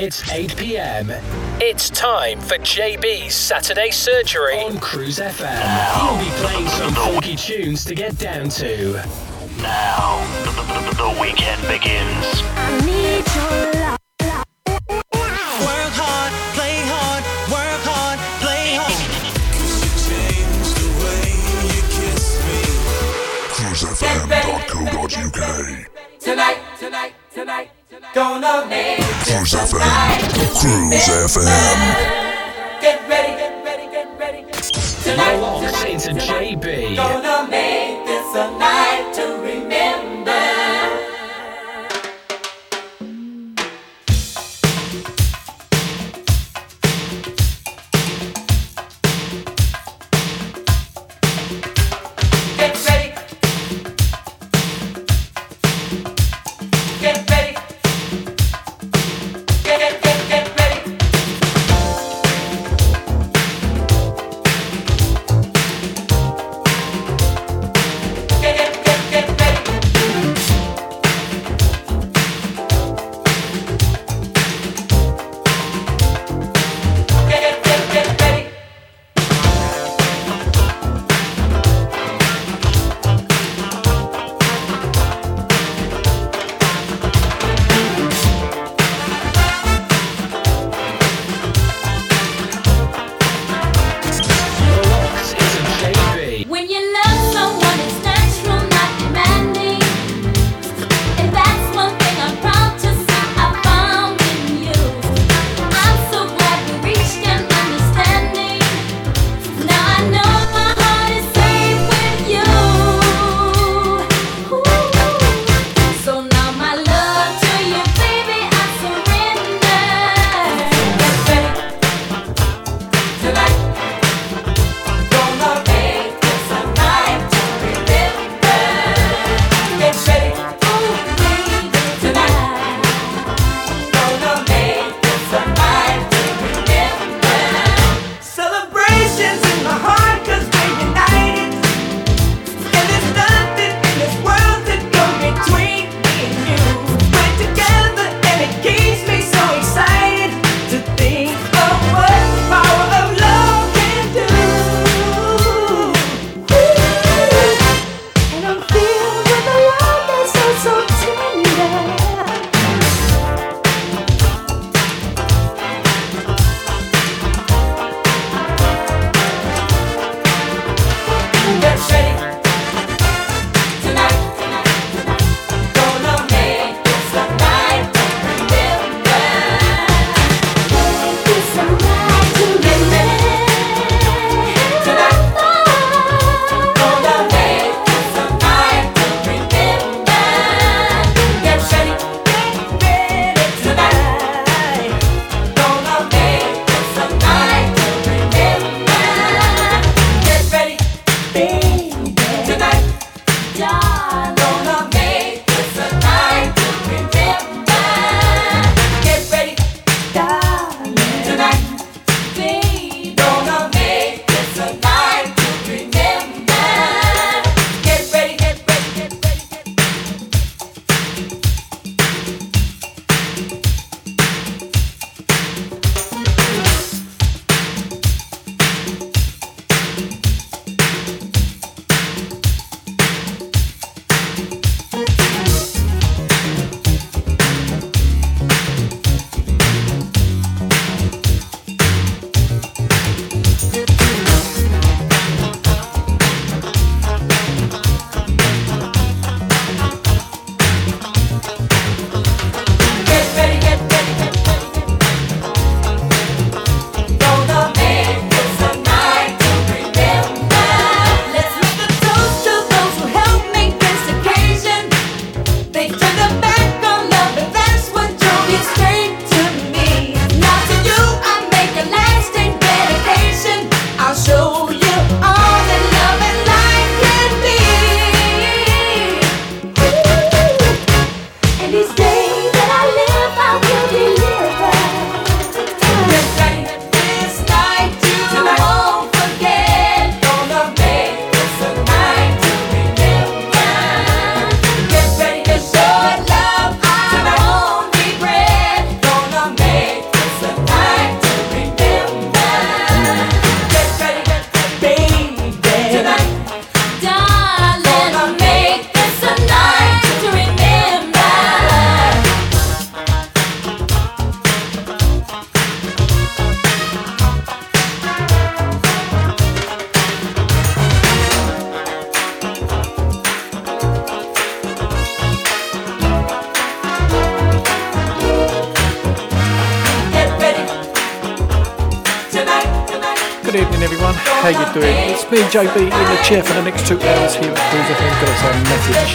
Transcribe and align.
It's 0.00 0.30
8 0.30 0.56
pm 0.56 1.10
It's 1.60 1.90
time 1.90 2.40
for 2.40 2.56
JB's 2.58 3.34
Saturday 3.34 3.90
Surgery. 3.90 4.60
on 4.60 4.78
Cruise 4.78 5.18
FM. 5.18 5.58
He'll 5.98 6.16
be 6.24 6.30
playing 6.40 6.68
some 6.68 6.94
funky 6.94 7.34
tunes 7.34 7.84
to 7.84 7.96
get 7.96 8.16
down 8.16 8.48
to. 8.50 8.92
Now, 9.60 10.24
the, 10.44 10.52
the, 10.52 10.62
the, 10.62 10.94
the 11.02 11.10
weekend 11.20 11.60
begins. 11.66 12.42
I 12.54 12.78
need 12.86 13.26
your 13.34 13.72
love. 13.74 13.98
Work 15.66 15.94
hard, 15.98 16.32
play 16.54 16.78
hard, 16.86 17.24
work 17.50 17.82
hard, 17.82 18.18
play 18.40 18.78
hard. 18.78 18.94
CruiseFM.co.uk. 24.78 26.20
Tonight, 26.20 26.58
tonight, 26.78 27.14
tonight, 27.34 27.70
gonna 28.14 28.66
make 28.68 29.00
Cruise 29.24 29.54
FM. 29.54 29.80
Cruise 30.60 31.08
FM. 31.08 31.78
Get 32.80 33.08
ready, 33.08 33.32
get 33.36 33.64
ready, 33.64 33.86
get 33.90 34.18
ready. 34.18 34.38
You're 34.40 35.14
Tonight, 35.14 35.36
locked 35.36 35.66
tonight, 35.66 35.90
into 35.90 36.08
tonight, 36.08 36.60
JB. 36.60 36.96
gonna 36.96 37.48
make 37.50 38.06
this 38.06 38.34
a 38.34 38.50
night 38.58 38.77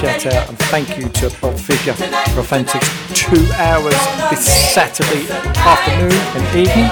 shout 0.03 0.25
out 0.33 0.49
and 0.49 0.59
thank 0.59 0.97
you 0.97 1.07
to 1.07 1.33
Bob 1.39 1.57
Fisher 1.57 1.93
for 1.93 2.41
a 2.41 2.43
fantastic 2.43 3.15
two 3.15 3.47
hours 3.53 3.95
this 4.29 4.45
Saturday 4.73 5.31
afternoon 5.31 6.11
and 6.11 6.57
evening. 6.57 6.91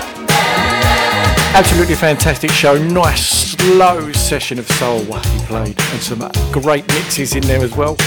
Absolutely 1.53 1.95
fantastic 1.95 2.51
show. 2.51 2.77
Nice 2.77 3.51
slow 3.51 4.13
session 4.13 4.59
of 4.59 4.67
soul 4.71 5.01
he 5.01 5.39
played 5.45 5.77
and 5.77 6.01
some 6.01 6.19
great 6.53 6.87
mixes 6.87 7.35
in 7.35 7.43
there 7.43 7.61
as 7.61 7.75
well. 7.75 7.97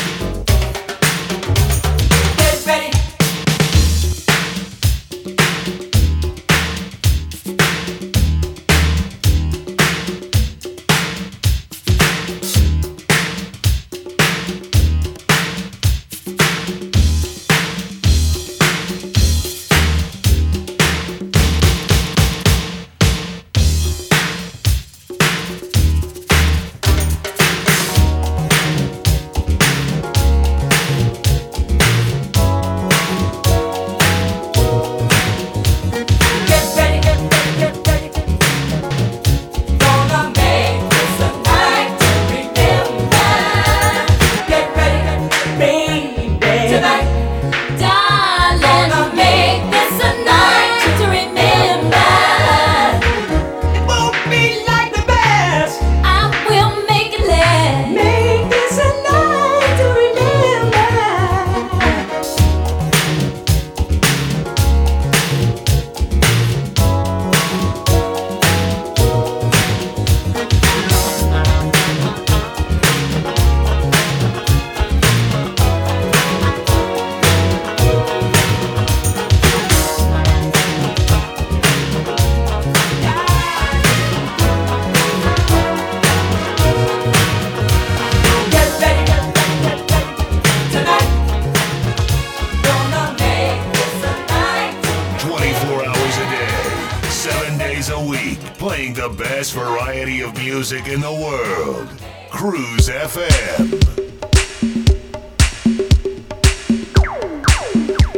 Days 97.84 97.92
a 97.92 98.08
week, 98.08 98.38
playing 98.56 98.94
the 98.94 99.10
best 99.10 99.52
variety 99.52 100.22
of 100.22 100.34
music 100.38 100.88
in 100.88 101.02
the 101.02 101.12
world. 101.12 101.86
Cruise 102.31 102.88
FM. 102.88 103.69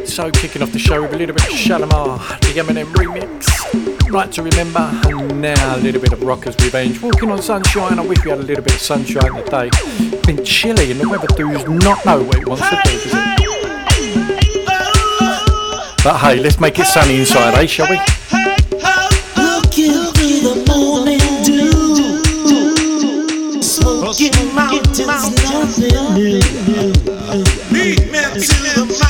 So 0.07 0.31
kicking 0.31 0.63
off 0.63 0.71
the 0.71 0.79
show 0.79 1.03
with 1.03 1.15
a 1.15 1.17
little 1.17 1.35
bit 1.35 1.47
of 1.47 1.51
Shalamar, 1.51 2.39
the 2.43 2.61
Eminem 2.61 2.93
remix. 2.95 3.49
Right 4.09 4.31
to 4.31 4.45
remember, 4.45 4.89
and 5.05 5.41
now 5.41 5.75
a 5.75 5.79
little 5.79 6.01
bit 6.01 6.13
of 6.13 6.23
Rockers 6.23 6.55
Revenge. 6.63 7.03
Walking 7.03 7.33
on 7.33 7.43
sunshine, 7.43 7.99
I 7.99 8.07
wish 8.07 8.23
we 8.25 8.31
had 8.31 8.39
a 8.39 8.45
little 8.45 8.63
bit 8.63 8.75
of 8.75 8.81
sunshine 8.81 9.35
today. 9.45 9.71
Been 10.25 10.45
chilly 10.45 10.93
and 10.93 11.01
the 11.01 11.09
weather 11.09 11.27
does 11.27 11.69
not 11.69 12.07
know 12.07 12.23
what 12.23 12.39
it 12.39 12.47
wants 12.47 12.69
to 12.69 12.81
do, 12.85 12.93
does 12.93 13.07
it? 13.07 13.15
But 16.05 16.19
hey, 16.19 16.37
let's 16.39 16.61
make 16.61 16.79
it 16.79 16.87
sunny 16.87 17.19
inside, 17.19 17.55
eh, 17.55 17.67
shall 17.67 17.91
we? 17.91 18.46
Smoking 24.17 24.55
mountains, 24.55 24.99
nothing 24.99 26.15
new. 26.15 26.41
Lead 27.71 28.01
me 28.11 28.23
to 28.23 28.57
the 28.63 28.87
mountain 28.89 29.06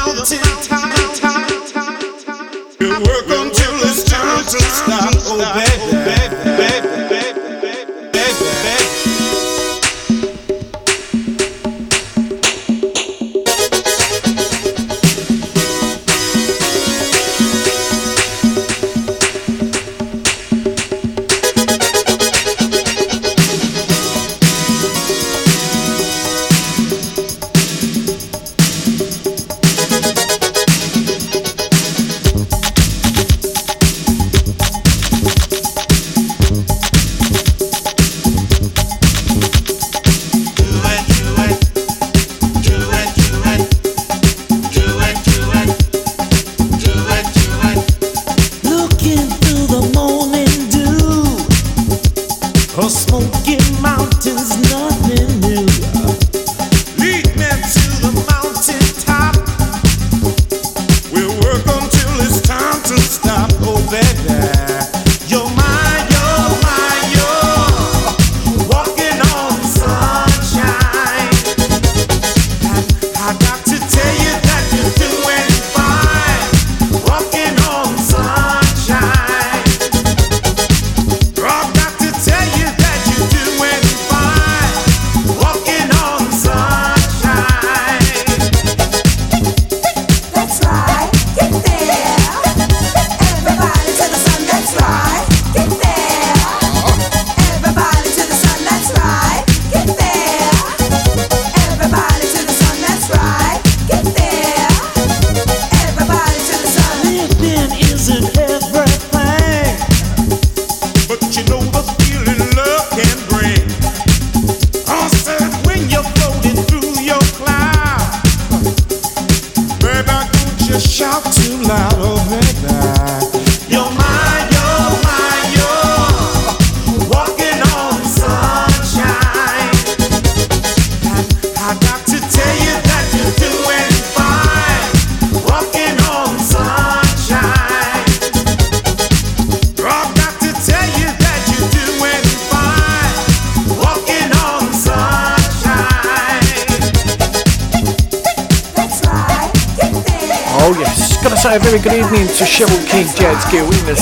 King, 153.50 153.62
in 153.62 153.86
the 153.86 153.94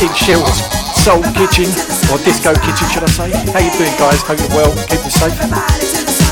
in 0.00 0.44
Soul 0.96 1.22
Kitchen 1.34 1.68
or 2.10 2.18
Disco 2.24 2.54
Kitchen, 2.54 2.88
should 2.88 3.02
I 3.02 3.06
say? 3.06 3.30
How 3.52 3.58
you 3.60 3.70
doing, 3.76 3.94
guys? 3.98 4.22
Hope 4.22 4.38
you're 4.38 4.48
well. 4.48 4.72
Keep 4.86 5.04
it 5.04 5.12
safe. 5.12 6.23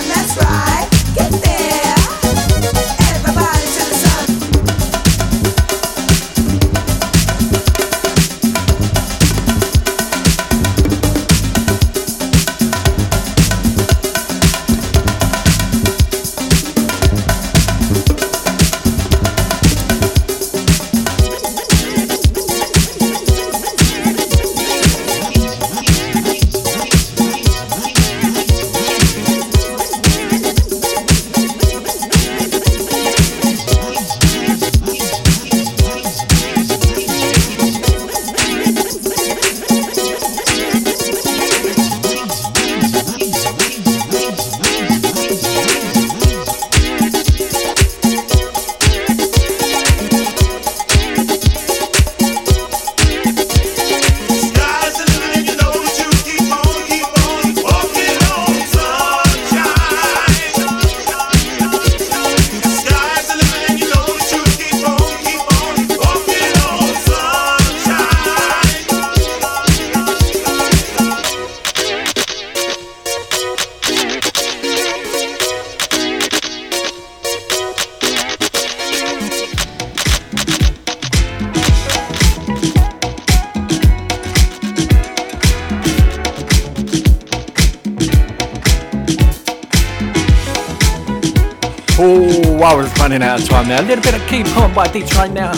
Running 93.13 93.29
out 93.29 93.43
of 93.43 93.47
time 93.47 93.69
now. 93.69 93.79
A 93.79 93.85
little 93.85 94.03
bit 94.03 94.15
of 94.15 94.27
Keep 94.27 94.57
On 94.57 94.73
by 94.73 94.89
Deets 94.89 95.15
right 95.17 95.31
now. 95.31 95.53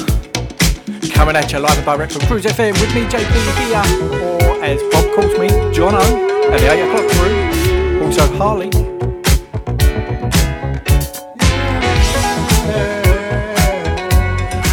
Coming 1.12 1.36
at 1.36 1.52
you 1.52 1.60
live 1.60 1.76
and 1.76 1.86
direct 1.86 2.18
Cruise 2.26 2.44
FM 2.44 2.72
with 2.80 2.92
me, 2.92 3.02
JB 3.02 3.30
here, 3.62 3.78
or 4.24 4.64
as 4.64 4.82
Bob 4.90 5.14
calls 5.14 5.38
me, 5.38 5.46
Jono, 5.72 6.02
at 6.50 6.58
the 6.58 6.72
8 6.72 6.80
o'clock 6.88 7.08
crew. 7.12 8.02
Also 8.02 8.26
Harley. 8.34 8.70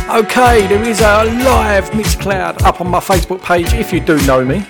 Okay, 0.09 0.65
there 0.65 0.81
is 0.81 1.01
a 1.01 1.23
live 1.43 1.91
Mixcloud 1.91 2.63
up 2.63 2.81
on 2.81 2.87
my 2.87 2.99
Facebook 2.99 3.43
page 3.43 3.75
if 3.75 3.93
you 3.93 3.99
do 3.99 4.17
know 4.25 4.43
me. 4.43 4.65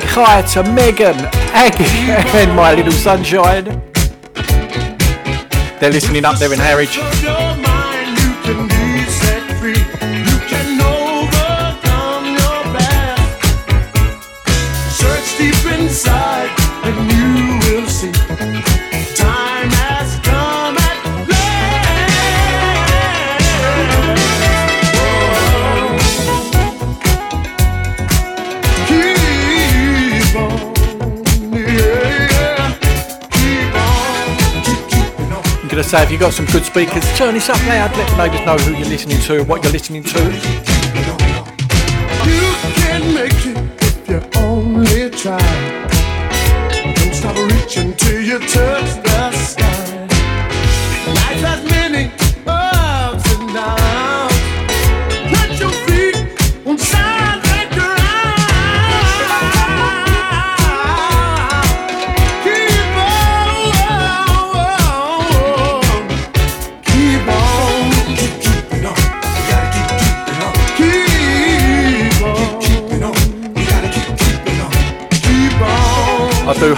Big 0.00 0.02
hi 0.10 0.42
to 0.42 0.60
Megan, 0.72 1.14
Aggie, 1.54 1.84
and 2.36 2.56
my 2.56 2.74
little 2.74 2.90
sunshine. 2.90 3.64
They're 5.78 5.92
listening 5.92 6.24
up 6.24 6.36
there 6.38 6.52
in 6.52 6.58
Harwich. 6.58 6.98
Say 35.94 36.02
if 36.02 36.10
you've 36.10 36.20
got 36.20 36.32
some 36.32 36.46
good 36.46 36.64
speakers, 36.64 37.04
turn 37.16 37.34
this 37.34 37.48
up 37.48 37.66
loud, 37.66 37.96
let 37.96 38.10
the 38.10 38.16
neighbours 38.16 38.44
know 38.44 38.56
who 38.56 38.76
you're 38.76 38.88
listening 38.88 39.20
to 39.20 39.38
and 39.38 39.48
what 39.48 39.62
you're 39.62 39.72
listening 39.72 40.02
to. 40.02 40.53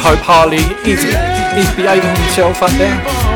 Hope 0.07 0.21
Harley 0.21 0.63
is, 0.89 1.03
is 1.03 1.75
behaving 1.75 2.15
himself 2.15 2.63
up 2.63 2.71
there. 2.79 3.36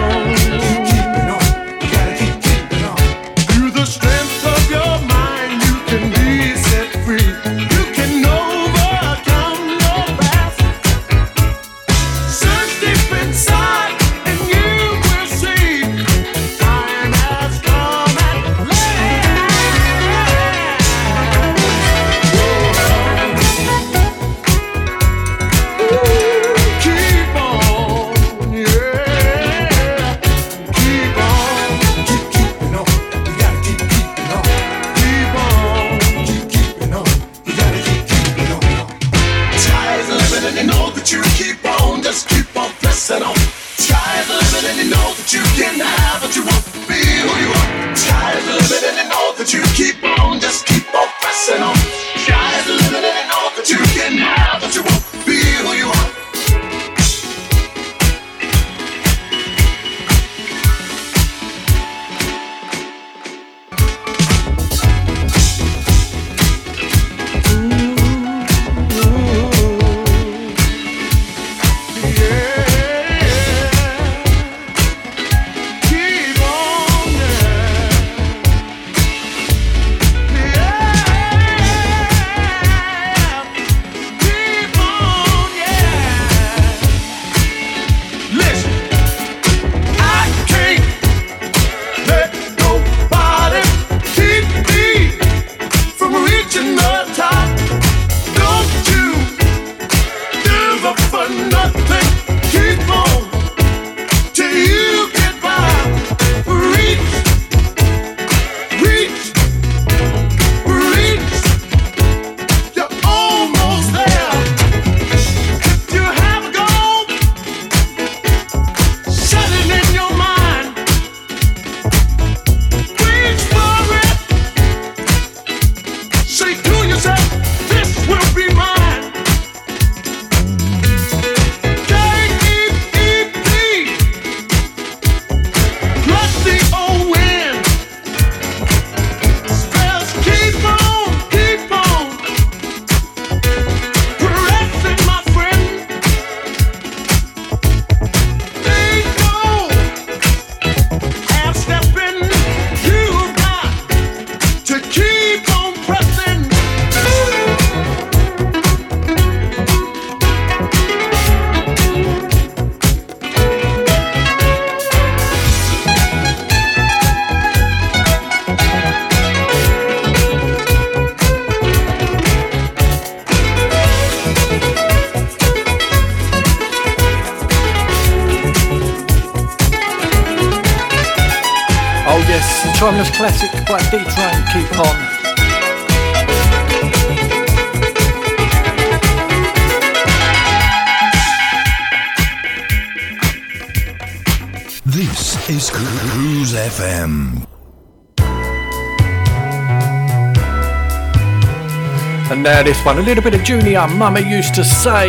This 202.80 202.86
one. 202.86 202.98
A 202.98 203.02
little 203.02 203.22
bit 203.22 203.34
of 203.34 203.42
Junior, 203.44 203.86
Mama 203.88 204.20
used 204.20 204.54
to 204.54 204.64
say. 204.64 205.08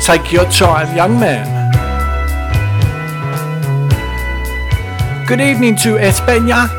Take 0.00 0.32
your 0.32 0.44
time, 0.50 0.94
young 0.96 1.18
man. 1.18 1.46
Good 5.26 5.40
evening 5.40 5.76
to 5.76 5.98
Espana. 5.98 6.75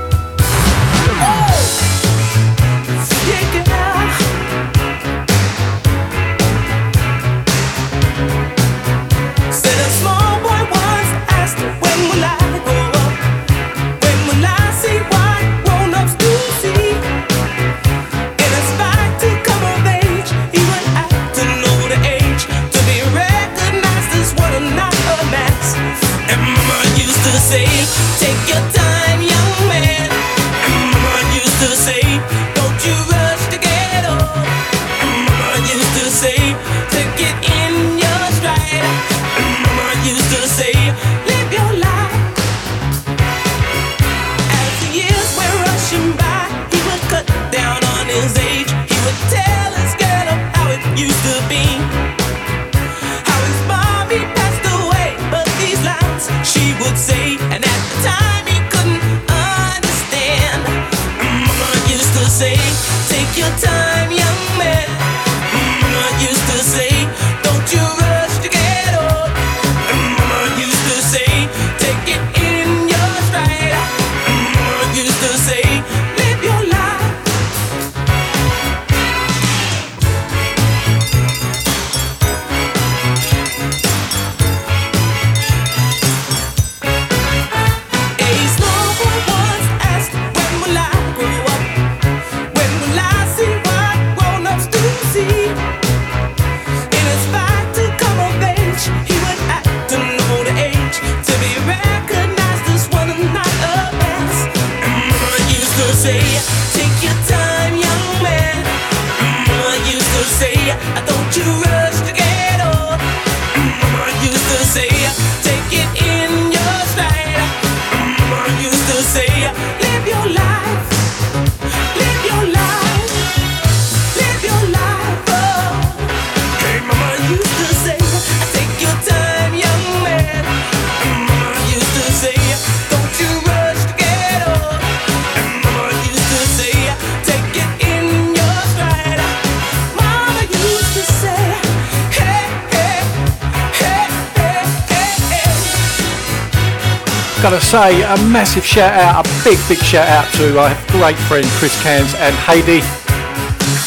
Say 147.77 148.01
a 148.01 148.17
massive 148.33 148.65
shout 148.65 148.91
out, 148.91 149.23
a 149.23 149.43
big, 149.43 149.59
big 149.69 149.77
shout 149.77 150.07
out 150.09 150.25
to 150.33 150.51
my 150.55 150.73
great 150.87 151.15
friend 151.29 151.45
Chris 151.59 151.79
Cans 151.83 152.11
and 152.15 152.33
Heidi. 152.33 152.81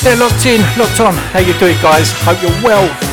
They're 0.04 0.16
locked 0.16 0.46
in, 0.46 0.60
locked 0.78 1.00
on. 1.00 1.14
How 1.34 1.40
you 1.40 1.58
doing, 1.58 1.76
guys? 1.82 2.12
Hope 2.22 2.40
you're 2.40 2.62
well. 2.62 3.09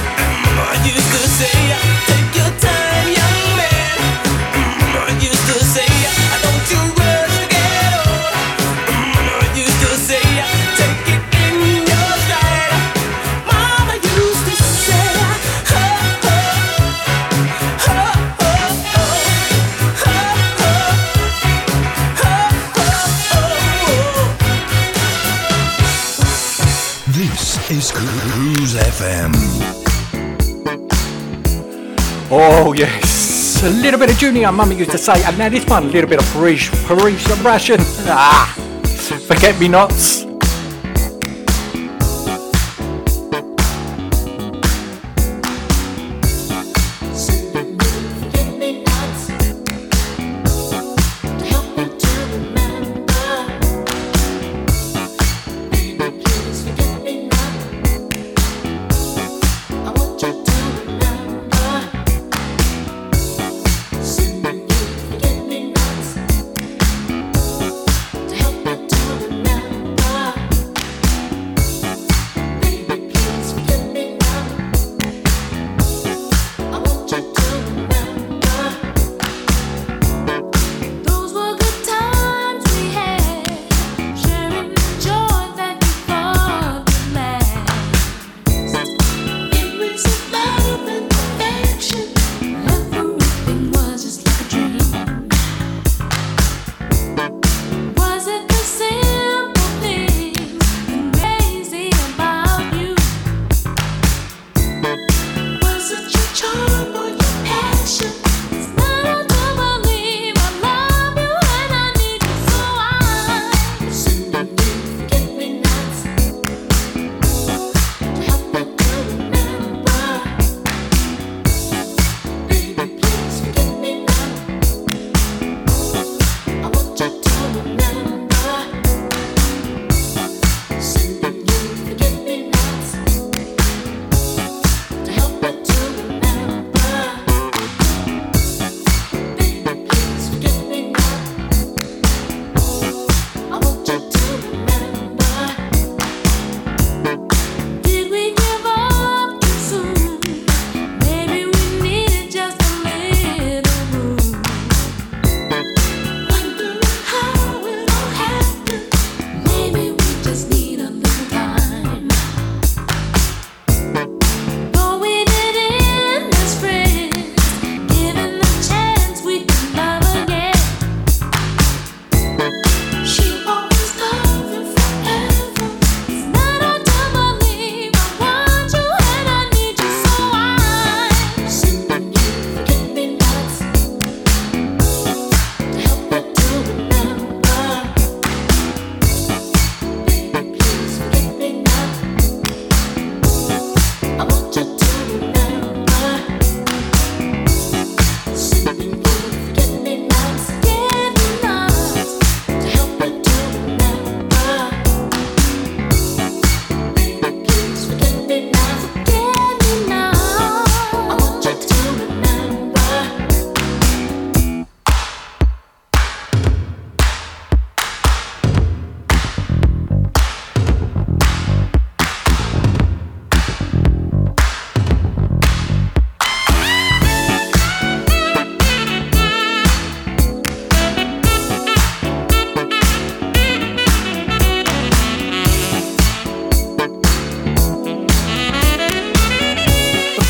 Little 33.87 34.01
bit 34.01 34.11
of 34.11 34.17
Junior, 34.17 34.51
Mummy 34.51 34.75
used 34.75 34.91
to 34.91 34.97
say, 34.97 35.23
and 35.23 35.37
now 35.37 35.47
this 35.47 35.65
one, 35.65 35.83
a 35.83 35.87
little 35.87 36.09
bit 36.09 36.19
of 36.19 36.25
Patrice, 36.33 36.67
Patrice 36.87 37.23
Rushen. 37.37 37.79
Ah, 38.05 38.53
forget 39.29 39.57
me 39.61 39.69
nots. 39.69 40.26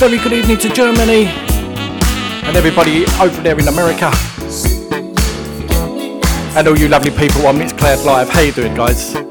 Very 0.10 0.24
good 0.24 0.32
evening 0.32 0.58
to 0.58 0.70
Germany 0.70 1.26
and 1.26 2.56
everybody 2.56 3.04
over 3.20 3.42
there 3.42 3.60
in 3.60 3.68
America. 3.68 4.10
And 6.56 6.66
all 6.66 6.78
you 6.80 6.88
lovely 6.88 7.12
people 7.12 7.46
on 7.46 7.58
Mixcloud 7.58 8.06
Live. 8.06 8.30
How 8.30 8.40
you 8.40 8.54
doing, 8.54 8.74
guys? 8.74 9.27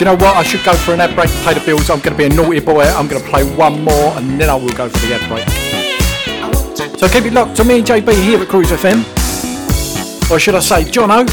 You 0.00 0.06
know 0.06 0.14
what? 0.14 0.34
I 0.34 0.42
should 0.42 0.64
go 0.64 0.72
for 0.72 0.94
an 0.94 1.00
ad 1.00 1.14
break 1.14 1.28
to 1.28 1.44
pay 1.44 1.52
the 1.52 1.60
bills. 1.60 1.90
I'm 1.90 2.00
going 2.00 2.16
to 2.16 2.18
be 2.18 2.24
a 2.24 2.28
naughty 2.30 2.60
boy. 2.60 2.84
I'm 2.84 3.06
going 3.06 3.22
to 3.22 3.28
play 3.28 3.44
one 3.54 3.84
more 3.84 4.16
and 4.16 4.40
then 4.40 4.48
I 4.48 4.54
will 4.54 4.72
go 4.72 4.88
for 4.88 4.98
the 5.06 5.14
ad 5.14 5.28
break. 5.28 5.46
So 6.98 7.06
keep 7.08 7.24
it 7.24 7.34
locked 7.34 7.56
to 7.56 7.64
me 7.64 7.78
and 7.78 7.86
JB 7.86 8.12
here 8.24 8.40
at 8.40 8.48
Cruise 8.48 8.70
FM. 8.70 9.04
Or 10.30 10.38
should 10.38 10.54
I 10.54 10.60
say, 10.60 10.84
Jono? 10.84 11.26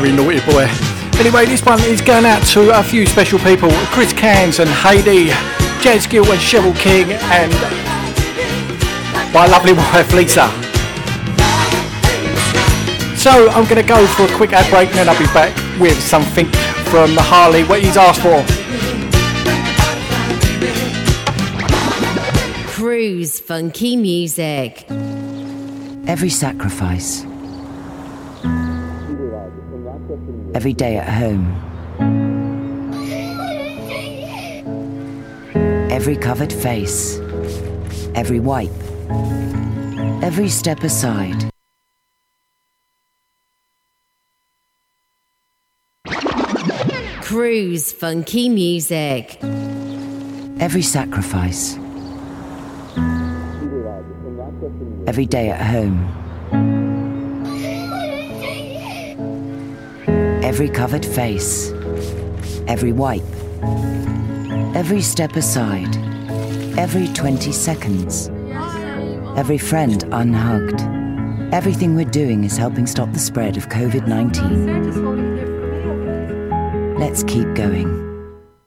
Very 0.00 0.10
naughty 0.10 0.40
boy. 0.50 0.64
Anyway, 1.20 1.44
this 1.44 1.62
one 1.66 1.78
is 1.80 2.00
going 2.00 2.24
out 2.24 2.42
to 2.46 2.80
a 2.80 2.82
few 2.82 3.04
special 3.04 3.38
people 3.40 3.68
Chris 3.92 4.10
Cans 4.10 4.58
and 4.58 4.70
Heidi, 4.70 5.26
Jazz 5.82 6.06
Gill 6.06 6.24
and 6.32 6.40
Cheryl 6.40 6.74
King, 6.78 7.12
and 7.12 7.52
my 9.34 9.46
lovely 9.48 9.72
wife 9.92 10.10
Lisa. 10.14 10.48
So 13.18 13.50
I'm 13.50 13.64
going 13.64 13.82
to 13.82 13.86
go 13.86 14.06
for 14.06 14.22
a 14.22 14.34
quick 14.34 14.54
ad 14.54 14.70
break 14.70 14.88
and 14.88 14.96
then 14.96 15.10
I'll 15.10 15.18
be 15.18 15.26
back 15.34 15.54
with 15.78 16.00
something 16.02 16.46
from 16.86 17.14
the 17.14 17.20
Harley, 17.22 17.62
what 17.64 17.82
he's 17.82 17.98
asked 17.98 18.22
for. 18.22 18.42
Cruise 22.72 23.38
funky 23.40 23.98
music. 23.98 24.86
Every 26.08 26.30
sacrifice. 26.30 27.26
Every 30.62 30.74
day 30.74 30.96
at 30.96 31.08
home. 31.08 31.44
Every 35.90 36.14
covered 36.14 36.52
face. 36.52 37.18
Every 38.14 38.38
wipe. 38.38 38.70
Every 40.22 40.48
step 40.48 40.84
aside. 40.84 41.50
Cruise 47.22 47.92
funky 47.92 48.48
music. 48.48 49.38
Every 50.60 50.82
sacrifice. 50.82 51.76
Every 55.08 55.26
day 55.26 55.50
at 55.50 55.60
home. 55.60 56.21
Every 60.52 60.68
covered 60.68 61.06
face. 61.06 61.72
Every 62.68 62.92
wipe. 62.92 63.24
Every 64.76 65.00
step 65.00 65.36
aside. 65.36 65.96
Every 66.76 67.08
20 67.08 67.50
seconds. 67.52 68.28
Every 69.34 69.56
friend 69.56 70.04
unhugged. 70.12 70.82
Everything 71.54 71.94
we're 71.94 72.04
doing 72.04 72.44
is 72.44 72.58
helping 72.58 72.86
stop 72.86 73.10
the 73.14 73.18
spread 73.18 73.56
of 73.56 73.70
COVID 73.70 74.06
19. 74.06 76.98
Let's 76.98 77.24
keep 77.24 77.54
going. 77.54 77.88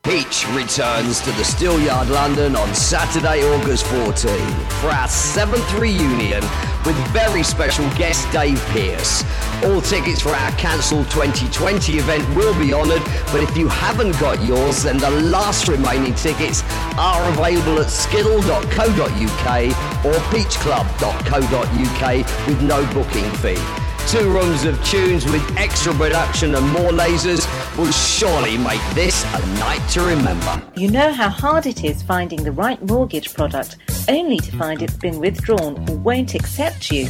Peach 0.01 0.47
returns 0.53 1.21
to 1.21 1.29
the 1.33 1.43
Steelyard 1.43 2.09
London 2.09 2.55
on 2.55 2.73
Saturday, 2.73 3.43
August 3.43 3.85
14 3.85 4.35
for 4.81 4.89
our 4.89 5.07
seventh 5.07 5.71
reunion 5.75 6.41
with 6.85 6.95
very 7.07 7.43
special 7.43 7.85
guest 7.95 8.31
Dave 8.31 8.61
Pearce. 8.67 9.23
All 9.63 9.81
tickets 9.81 10.21
for 10.21 10.29
our 10.29 10.51
cancelled 10.51 11.09
2020 11.09 11.97
event 11.97 12.35
will 12.35 12.57
be 12.59 12.73
honoured, 12.73 13.01
but 13.31 13.41
if 13.41 13.57
you 13.57 13.67
haven't 13.67 14.11
got 14.19 14.43
yours, 14.43 14.83
then 14.83 14.97
the 14.97 15.09
last 15.09 15.67
remaining 15.67 16.13
tickets 16.13 16.63
are 16.97 17.27
available 17.31 17.79
at 17.79 17.89
skiddle.co.uk 17.89 20.05
or 20.05 20.13
peachclub.co.uk 20.31 22.47
with 22.47 22.61
no 22.61 22.85
booking 22.93 23.31
fee. 23.37 23.84
Two 24.07 24.31
rooms 24.31 24.65
of 24.65 24.81
tunes 24.85 25.25
with 25.25 25.57
extra 25.57 25.91
production 25.91 26.53
and 26.53 26.69
more 26.69 26.91
lasers 26.91 27.45
will 27.75 27.91
surely 27.91 28.55
make 28.55 28.81
this 28.93 29.23
a 29.33 29.39
night 29.57 29.81
to 29.89 30.01
remember. 30.01 30.61
You 30.75 30.91
know 30.91 31.11
how 31.11 31.29
hard 31.29 31.65
it 31.65 31.83
is 31.83 32.03
finding 32.03 32.43
the 32.43 32.51
right 32.51 32.79
mortgage 32.83 33.33
product 33.33 33.77
only 34.07 34.37
to 34.37 34.55
find 34.57 34.83
it's 34.83 34.95
been 34.95 35.19
withdrawn 35.19 35.89
or 35.89 35.97
won't 35.97 36.35
accept 36.35 36.91
you? 36.91 37.07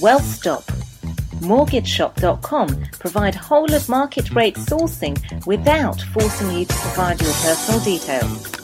Well, 0.00 0.20
stop. 0.20 0.64
MortgageShop.com 1.42 2.86
provide 2.98 3.34
whole 3.34 3.72
of 3.74 3.86
market 3.86 4.30
rate 4.30 4.56
sourcing 4.56 5.46
without 5.46 6.00
forcing 6.00 6.50
you 6.50 6.64
to 6.64 6.74
provide 6.74 7.20
your 7.20 7.32
personal 7.34 7.80
details. 7.80 8.63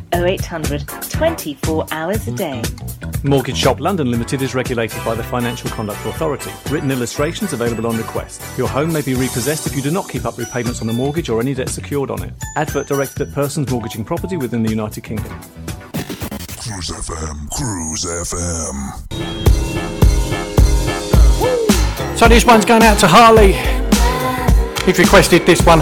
0800 0.13 0.87
24 1.09 1.85
hours 1.91 2.27
a 2.27 2.31
day. 2.31 2.61
Mortgage 3.23 3.57
Shop 3.57 3.79
London 3.79 4.09
Limited 4.09 4.41
is 4.41 4.55
regulated 4.55 5.03
by 5.05 5.13
the 5.13 5.23
Financial 5.23 5.69
Conduct 5.69 6.03
Authority. 6.05 6.51
Written 6.71 6.89
illustrations 6.89 7.53
available 7.53 7.85
on 7.85 7.95
request. 7.97 8.41
Your 8.57 8.67
home 8.67 8.91
may 8.91 9.01
be 9.01 9.13
repossessed 9.13 9.67
if 9.67 9.75
you 9.75 9.81
do 9.81 9.91
not 9.91 10.09
keep 10.09 10.25
up 10.25 10.37
repayments 10.37 10.81
on 10.81 10.87
the 10.87 10.93
mortgage 10.93 11.29
or 11.29 11.39
any 11.39 11.53
debt 11.53 11.69
secured 11.69 12.09
on 12.09 12.23
it. 12.23 12.33
Advert 12.55 12.87
directed 12.87 13.27
at 13.27 13.33
persons 13.33 13.69
mortgaging 13.69 14.03
property 14.03 14.37
within 14.37 14.63
the 14.63 14.69
United 14.69 15.03
Kingdom. 15.03 15.31
Cruise 16.57 16.89
FM, 16.89 17.49
Cruise 17.51 18.05
FM. 18.05 18.97
So 22.17 22.27
this 22.27 22.45
one's 22.45 22.65
going 22.65 22.83
out 22.83 22.99
to 22.99 23.07
Harley. 23.07 23.53
He's 24.85 24.97
requested 24.97 25.45
this 25.45 25.63
one. 25.65 25.81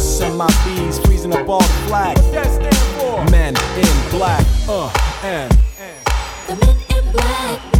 the 0.00 0.34
my 0.36 0.48
bees 0.64 0.98
freezing 1.00 1.32
up 1.32 1.48
all 1.48 1.60
the 1.60 1.66
flag. 1.86 2.16
Men 3.30 3.54
in 3.76 4.10
black. 4.10 4.44
Uh, 4.68 4.90
and. 5.22 5.52
The 6.46 6.56
men 6.56 7.04
in 7.04 7.12
black. 7.12 7.79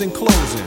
In 0.00 0.10
closing. 0.10 0.66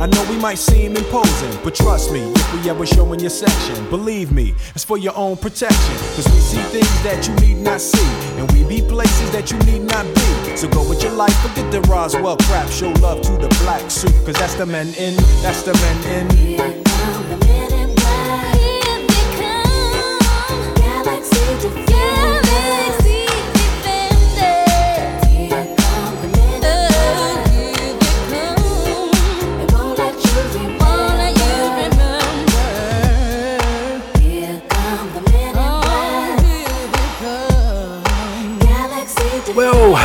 I 0.00 0.06
know 0.06 0.24
we 0.30 0.38
might 0.38 0.58
seem 0.58 0.96
imposing, 0.96 1.58
but 1.64 1.74
trust 1.74 2.12
me, 2.12 2.20
if 2.20 2.54
we 2.54 2.70
ever 2.70 2.86
show 2.86 3.12
in 3.12 3.18
your 3.20 3.30
section, 3.30 3.88
believe 3.90 4.32
me, 4.32 4.54
it's 4.74 4.84
for 4.84 4.96
your 4.96 5.16
own 5.16 5.36
protection. 5.36 5.96
Cause 6.14 6.26
we 6.26 6.38
see 6.38 6.62
things 6.70 7.02
that 7.02 7.26
you 7.26 7.34
need 7.46 7.62
not 7.62 7.80
see, 7.80 8.06
and 8.38 8.50
we 8.52 8.64
be 8.64 8.80
places 8.86 9.30
that 9.32 9.50
you 9.50 9.58
need 9.60 9.82
not 9.82 10.06
be. 10.14 10.56
So 10.56 10.68
go 10.68 10.88
with 10.88 11.02
your 11.02 11.12
life, 11.12 11.36
forget 11.40 11.70
the 11.72 11.80
Roswell 11.82 12.36
crap, 12.42 12.68
show 12.70 12.90
love 13.00 13.22
to 13.22 13.32
the 13.32 13.48
black 13.62 13.90
suit, 13.90 14.14
cause 14.24 14.36
that's 14.36 14.54
the 14.54 14.66
men 14.66 14.88
in, 14.94 15.16
that's 15.42 15.62
the 15.62 15.74
men 15.74 16.28
in. 16.28 16.58
Well, 16.58 16.90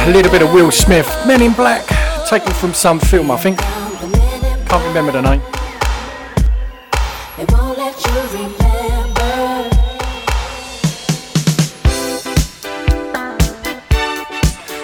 a 0.05 0.11
little 0.11 0.31
bit 0.31 0.43
of 0.43 0.53
Will 0.53 0.69
Smith, 0.69 1.07
Men 1.25 1.41
in 1.41 1.53
Black, 1.53 1.83
taken 2.29 2.53
from 2.53 2.75
some 2.75 2.99
film, 2.99 3.31
I 3.31 3.37
think. 3.37 3.57
Can't 3.57 4.85
remember 4.85 5.11
the 5.11 5.21
name. 5.21 5.41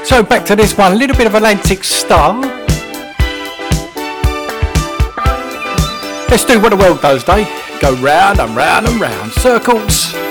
So 0.04 0.24
back 0.24 0.44
to 0.48 0.56
this 0.56 0.76
one, 0.76 0.94
a 0.94 0.96
little 0.96 1.16
bit 1.16 1.28
of 1.28 1.36
Atlantic 1.36 1.84
Starr. 1.84 2.42
Let's 6.30 6.46
do 6.46 6.60
what 6.60 6.70
the 6.70 6.78
world 6.78 7.00
does, 7.00 7.24
Dave. 7.24 7.48
Go 7.80 7.94
round 7.98 8.40
and 8.40 8.56
round 8.56 8.88
and 8.88 9.00
round. 9.00 9.32
Circles. 9.34 10.31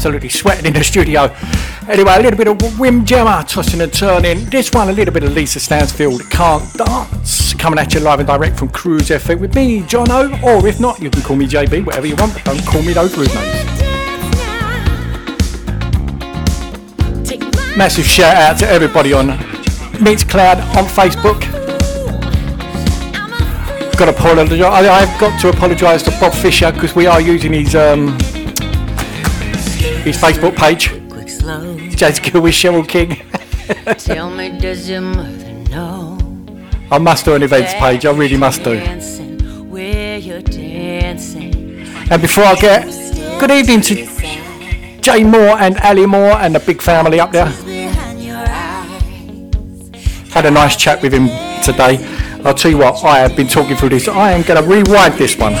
absolutely 0.00 0.30
sweating 0.30 0.64
in 0.64 0.72
the 0.72 0.82
studio. 0.82 1.24
Anyway, 1.86 2.10
a 2.14 2.22
little 2.22 2.38
bit 2.38 2.48
of 2.48 2.78
Windjammer 2.80 3.44
tossing 3.46 3.82
and 3.82 3.92
turning. 3.92 4.46
This 4.46 4.72
one, 4.72 4.88
a 4.88 4.92
little 4.92 5.12
bit 5.12 5.24
of 5.24 5.34
Lisa 5.34 5.60
Stansfield 5.60 6.22
Can't 6.30 6.64
Dance. 6.72 7.52
Coming 7.52 7.78
at 7.78 7.92
you 7.92 8.00
live 8.00 8.18
and 8.18 8.26
direct 8.26 8.58
from 8.58 8.70
Cruise 8.70 9.10
FM 9.10 9.40
with 9.40 9.54
me, 9.54 9.82
Jono. 9.82 10.42
Or 10.42 10.66
if 10.66 10.80
not, 10.80 11.02
you 11.02 11.10
can 11.10 11.20
call 11.20 11.36
me 11.36 11.46
JB, 11.46 11.84
whatever 11.84 12.06
you 12.06 12.16
want, 12.16 12.32
but 12.32 12.44
don't 12.44 12.64
call 12.64 12.80
me 12.80 12.94
those 12.94 13.14
rude 13.14 13.28
names. 13.34 13.76
Massive 17.76 18.06
shout 18.06 18.36
out 18.36 18.58
to 18.60 18.68
everybody 18.70 19.12
on 19.12 19.28
Mixcloud, 20.00 20.60
on 20.78 20.84
Facebook, 20.86 21.60
got 23.98 24.06
to 24.06 24.16
apologize. 24.16 24.62
I, 24.62 25.04
have 25.04 25.20
got 25.20 25.38
to 25.42 25.50
apologise 25.50 26.02
to 26.04 26.10
Bob 26.12 26.32
Fisher 26.32 26.72
because 26.72 26.94
we 26.94 27.06
are 27.06 27.20
using 27.20 27.52
his 27.52 27.74
um, 27.74 28.16
his 30.02 30.16
Facebook 30.16 30.56
page. 30.56 30.88
James 31.96 32.20
Girl 32.20 32.42
with 32.42 32.54
Cheryl 32.54 32.86
King. 32.86 33.22
Tell 33.98 34.30
me, 34.30 34.58
does 34.58 34.88
your 34.88 35.00
mother 35.00 35.52
know? 35.70 36.18
I 36.90 36.98
must 36.98 37.24
do 37.24 37.34
an 37.34 37.42
events 37.42 37.74
page, 37.74 38.04
I 38.06 38.12
really 38.12 38.36
must 38.36 38.64
do. 38.64 38.72
And 42.10 42.20
before 42.20 42.44
I 42.44 42.54
get 42.56 42.84
good 43.38 43.50
evening 43.50 43.80
to 43.82 45.00
Jay 45.00 45.22
Moore 45.24 45.56
and 45.58 45.78
Ali 45.78 46.06
Moore 46.06 46.32
and 46.32 46.54
the 46.54 46.60
big 46.60 46.82
family 46.82 47.20
up 47.20 47.32
there. 47.32 47.46
Had 50.30 50.46
a 50.46 50.50
nice 50.50 50.76
chat 50.76 51.02
with 51.02 51.12
him 51.12 51.28
today. 51.62 51.98
I'll 52.44 52.54
tell 52.54 52.70
you 52.70 52.78
what, 52.78 53.04
I 53.04 53.18
have 53.18 53.36
been 53.36 53.48
talking 53.48 53.76
through 53.76 53.90
this. 53.90 54.08
I 54.08 54.32
am 54.32 54.42
going 54.42 54.62
to 54.62 54.68
rewind 54.68 55.14
this 55.14 55.36
one. 55.36 55.60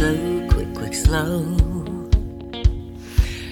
Slow, 0.00 0.48
quick, 0.48 0.74
quick, 0.74 0.94
slow. 0.94 1.44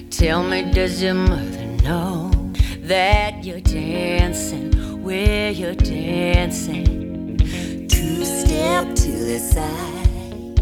Tell 0.09 0.43
me, 0.43 0.73
does 0.73 1.03
your 1.03 1.13
mother 1.13 1.67
know 1.85 2.31
that 2.85 3.45
you're 3.45 3.61
dancing 3.61 5.03
where 5.03 5.51
you're 5.51 5.75
dancing? 5.75 7.37
Two 7.87 8.25
step 8.25 8.95
to 8.95 9.11
the 9.31 9.39
side. 9.39 10.59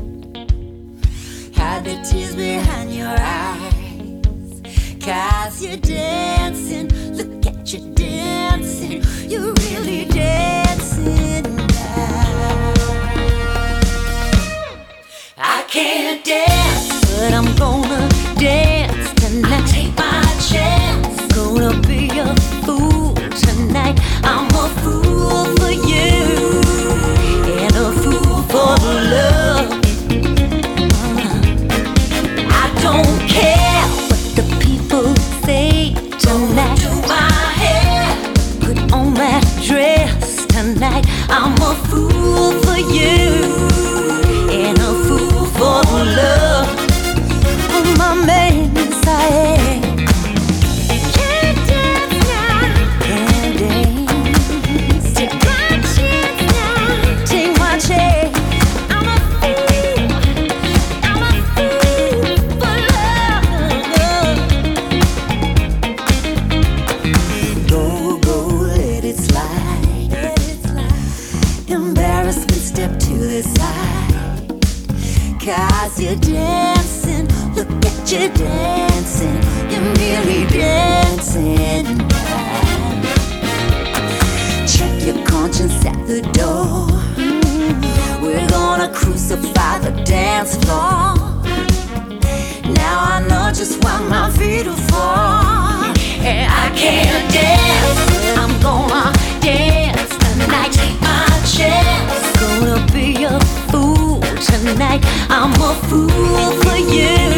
Hide 1.55 1.85
the 1.85 2.05
tears 2.11 2.35
behind 2.35 2.93
your 2.93 3.17
eyes. 3.21 4.63
Cause 5.01 5.65
you're 5.65 5.77
dancing. 5.77 6.89
Look 7.15 7.47
at 7.47 7.73
you 7.73 7.95
dancing. 7.95 9.05
You're 9.31 9.53
really 9.53 10.07
dancing 10.07 10.66
can't 15.77 16.25
dance, 16.25 16.89
but 17.13 17.35
I'm 17.35 17.55
gonna 17.57 17.76
dance 90.37 90.57
floor. 90.57 91.15
Now 92.75 92.97
I 93.15 93.27
know 93.27 93.49
just 93.55 93.83
why 93.83 93.99
my 94.07 94.31
feet 94.31 94.67
are 94.67 94.83
for. 94.91 95.17
And 96.31 96.47
I 96.63 96.67
can't 96.77 97.33
dance. 97.33 98.39
I'm 98.41 98.53
gonna 98.61 99.13
dance 99.41 100.13
tonight. 100.25 100.73
Take 100.73 101.01
my 101.01 101.27
chance. 101.57 102.23
Gonna 102.41 102.85
be 102.93 103.25
a 103.25 103.41
fool 103.71 104.21
tonight. 104.51 105.03
I'm 105.31 105.53
a 105.53 105.73
fool 105.89 106.51
for 106.63 106.77
you. 106.77 107.36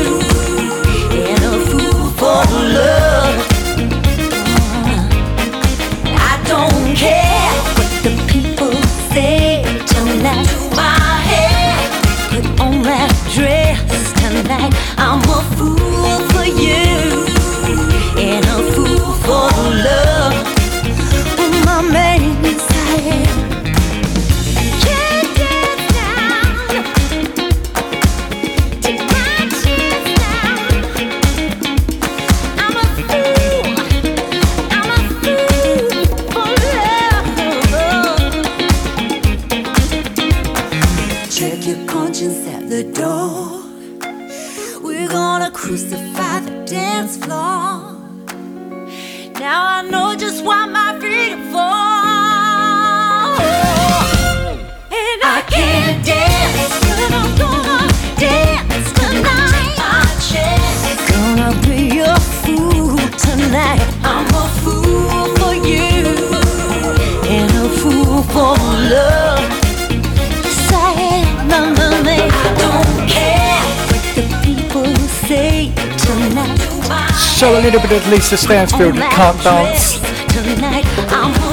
So 77.68 77.72
a 77.72 77.76
little 77.76 77.90
bit 77.90 78.00
of 78.02 78.10
Lisa 78.10 78.36
Stansfield 78.38 78.94
that 78.94 79.12
can't 79.12 79.36
dance. 79.44 80.00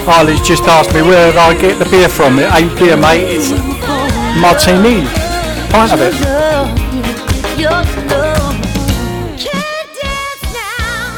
Harley's 0.07 0.39
just 0.47 0.63
asked 0.63 0.93
me 0.93 1.01
where 1.01 1.29
did 1.29 1.37
I 1.37 1.59
get 1.59 1.77
the 1.77 1.83
beer 1.91 2.07
from. 2.07 2.39
It 2.39 2.47
ain't 2.55 2.71
beer, 2.79 2.95
mate. 2.95 3.35
It's 3.35 3.51
martini. 4.39 5.03
Pint 5.67 5.91
of 5.91 5.99
it. 5.99 6.13
love. 6.23 6.71
Your 7.59 7.83
love. 8.15 8.55
Can't 9.35 9.91
dance 9.99 10.39
now. 10.55 11.11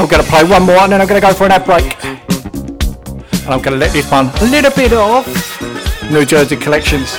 I'm 0.00 0.08
going 0.08 0.24
to 0.24 0.28
play 0.30 0.44
one 0.44 0.62
more 0.62 0.80
and 0.80 0.90
then 0.90 1.02
I'm 1.02 1.06
going 1.06 1.20
to 1.20 1.26
go 1.26 1.34
for 1.34 1.44
an 1.44 1.52
ad 1.52 1.66
break. 1.66 2.02
And 3.44 3.52
I'm 3.52 3.60
going 3.60 3.74
to 3.74 3.84
let 3.84 3.92
this 3.92 4.10
one 4.10 4.30
a 4.40 4.44
little 4.46 4.70
bit 4.70 4.94
off. 4.94 5.28
New 6.10 6.24
Jersey 6.24 6.56
Collections. 6.56 7.12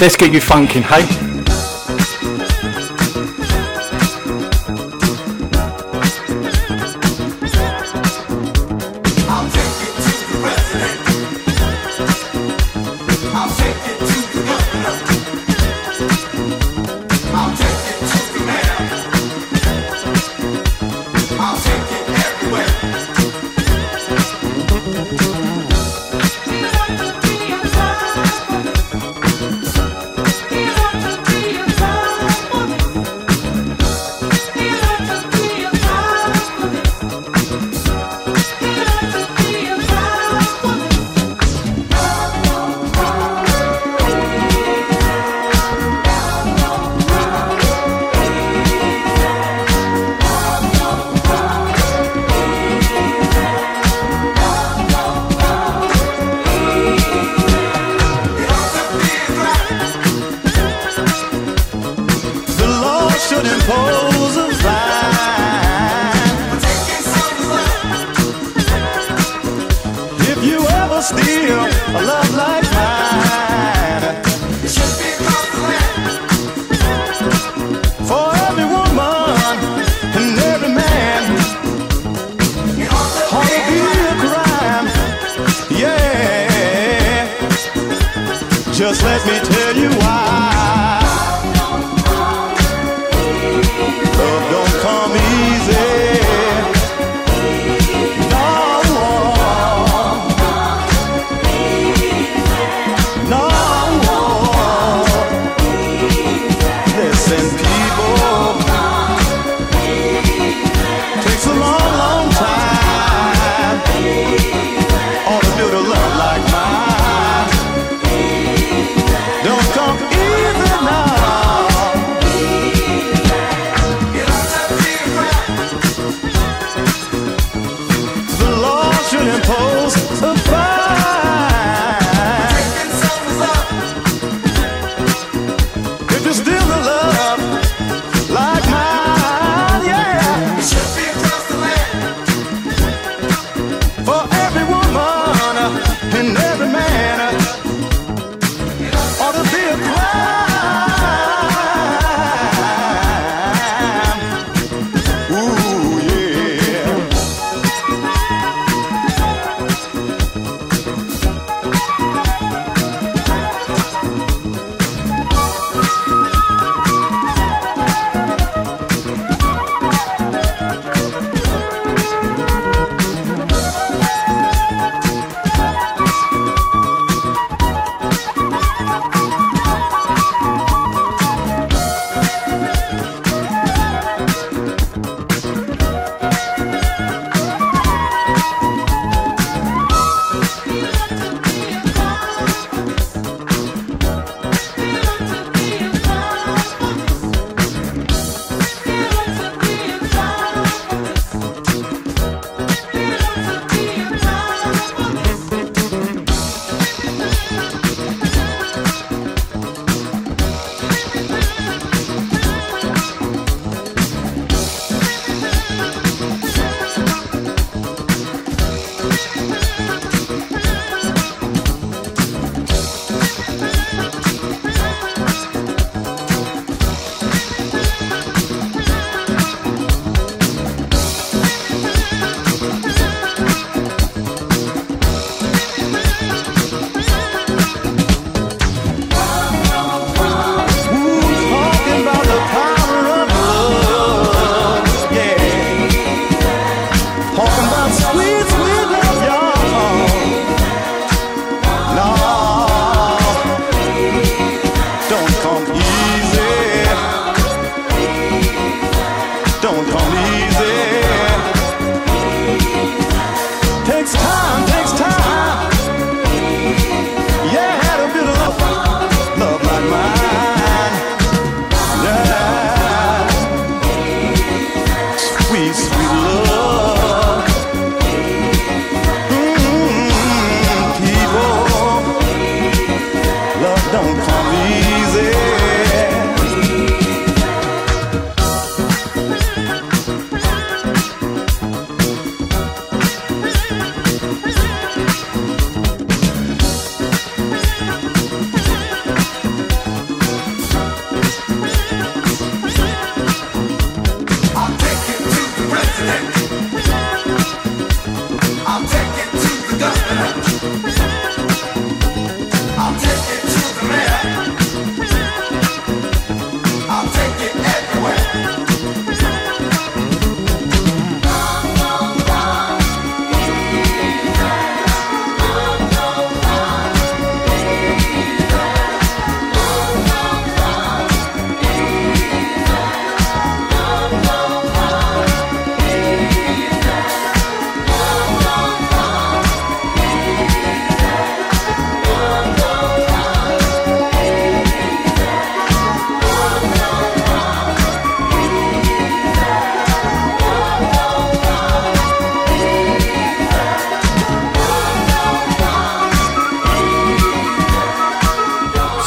Let's 0.00 0.16
get 0.16 0.32
you 0.32 0.40
funkin', 0.40 0.82
hey? 0.82 1.29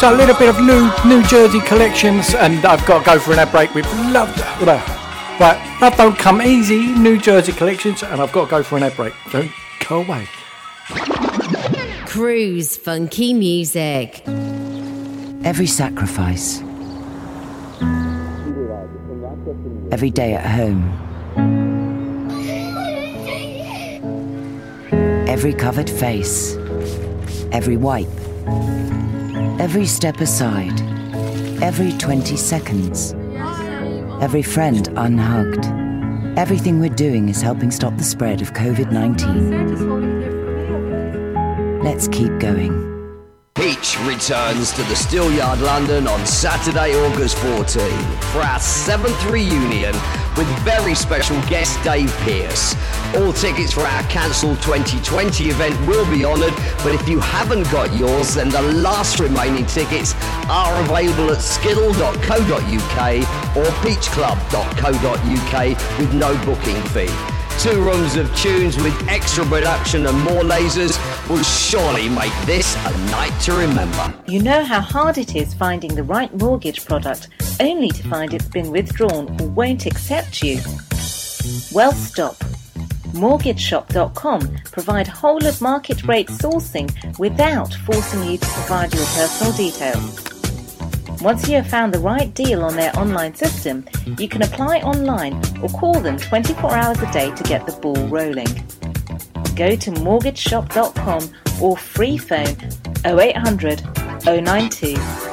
So 0.03 0.13
a 0.13 0.17
little 0.17 0.35
bit 0.35 0.49
of 0.49 0.59
new 0.59 0.91
New 1.05 1.23
Jersey 1.27 1.61
collections, 1.61 2.35
and 2.35 2.65
I've 2.65 2.85
got 2.85 2.99
to 2.99 3.05
go 3.05 3.19
for 3.19 3.31
an 3.31 3.39
ad 3.39 3.53
break 3.53 3.73
with 3.73 3.85
love. 4.11 4.37
Right, 5.39 5.79
love 5.79 5.95
don't 5.95 6.19
come 6.19 6.41
easy. 6.41 6.87
New 6.87 7.17
Jersey 7.17 7.53
collections, 7.53 8.03
and 8.03 8.21
I've 8.21 8.33
got 8.33 8.43
to 8.43 8.51
go 8.51 8.63
for 8.63 8.75
an 8.75 8.83
ad 8.83 8.97
break. 8.97 9.13
Don't 9.31 9.49
go 9.87 10.01
away. 10.01 10.27
Cruise 12.05 12.75
funky 12.75 13.33
music. 13.33 14.21
Every 15.45 15.67
sacrifice. 15.67 16.61
Every 19.89 20.09
day 20.09 20.33
at 20.33 20.45
home. 20.45 20.83
Every 25.29 25.53
covered 25.53 25.89
face. 25.89 26.57
Every 27.53 27.77
wipe. 27.77 28.09
Every 29.63 29.85
step 29.85 30.19
aside, 30.19 30.81
every 31.63 31.93
20 31.93 32.35
seconds, 32.35 33.13
every 34.21 34.41
friend 34.41 34.89
unhugged. 34.97 35.67
Everything 36.37 36.81
we're 36.81 36.89
doing 36.89 37.29
is 37.29 37.41
helping 37.41 37.71
stop 37.71 37.95
the 37.95 38.03
spread 38.03 38.41
of 38.41 38.51
COVID 38.51 38.91
19. 38.91 41.81
Let's 41.81 42.09
keep 42.09 42.37
going. 42.39 42.73
Peach 43.55 43.97
returns 44.01 44.73
to 44.73 44.81
the 44.81 44.95
Steelyard 44.95 45.61
London 45.61 46.09
on 46.09 46.25
Saturday, 46.25 46.93
August 46.97 47.37
14 47.37 47.89
for 48.33 48.41
our 48.41 48.59
seventh 48.59 49.23
reunion 49.27 49.95
with 50.37 50.47
very 50.59 50.95
special 50.95 51.39
guest 51.49 51.81
Dave 51.83 52.11
Pearce. 52.19 52.75
All 53.15 53.33
tickets 53.33 53.73
for 53.73 53.81
our 53.81 54.03
cancelled 54.03 54.61
2020 54.61 55.49
event 55.49 55.87
will 55.87 56.09
be 56.11 56.25
honoured, 56.25 56.53
but 56.83 56.93
if 56.95 57.07
you 57.07 57.19
haven't 57.19 57.63
got 57.71 57.93
yours, 57.95 58.35
then 58.35 58.49
the 58.49 58.61
last 58.61 59.19
remaining 59.19 59.65
tickets 59.65 60.13
are 60.49 60.83
available 60.83 61.31
at 61.31 61.41
skiddle.co.uk 61.41 62.99
or 63.55 63.65
peachclub.co.uk 63.83 65.99
with 65.99 66.13
no 66.13 66.35
booking 66.45 66.81
fee. 66.89 67.09
Two 67.59 67.81
rooms 67.81 68.15
of 68.15 68.35
tunes 68.35 68.75
with 68.77 69.07
extra 69.07 69.45
production 69.45 70.07
and 70.07 70.19
more 70.21 70.41
lasers 70.41 70.97
will 71.29 71.43
surely 71.43 72.09
make 72.09 72.33
this 72.45 72.75
a 72.75 72.97
night 73.11 73.37
to 73.41 73.53
remember. 73.53 74.13
You 74.27 74.41
know 74.41 74.65
how 74.65 74.81
hard 74.81 75.17
it 75.17 75.35
is 75.35 75.53
finding 75.53 75.95
the 75.95 76.03
right 76.03 76.33
mortgage 76.33 76.83
product 76.83 77.29
only 77.59 77.89
to 77.89 78.03
find 78.09 78.33
it's 78.33 78.47
been 78.47 78.71
withdrawn 78.71 79.37
won't 79.55 79.85
accept 79.85 80.41
you? 80.41 80.57
Well, 81.71 81.91
stop. 81.91 82.35
MortgageShop.com 83.13 84.57
provide 84.71 85.07
whole 85.07 85.45
of 85.45 85.61
market 85.61 86.03
rate 86.05 86.27
sourcing 86.27 86.89
without 87.19 87.73
forcing 87.85 88.23
you 88.23 88.37
to 88.37 88.47
provide 88.47 88.93
your 88.93 89.05
personal 89.05 89.53
details. 89.53 90.23
Once 91.21 91.47
you 91.47 91.55
have 91.55 91.67
found 91.67 91.93
the 91.93 91.99
right 91.99 92.33
deal 92.33 92.63
on 92.63 92.75
their 92.75 92.93
online 92.97 93.33
system, 93.35 93.85
you 94.17 94.27
can 94.27 94.41
apply 94.41 94.79
online 94.79 95.35
or 95.61 95.69
call 95.69 95.99
them 95.99 96.17
24 96.17 96.73
hours 96.73 96.99
a 96.99 97.11
day 97.13 97.33
to 97.35 97.43
get 97.43 97.65
the 97.65 97.71
ball 97.73 98.07
rolling. 98.07 98.47
Go 99.55 99.75
to 99.75 99.91
mortgageshop.com 99.91 101.29
or 101.61 101.77
free 101.77 102.17
phone 102.17 102.57
0800 103.05 103.81
092 104.25 105.32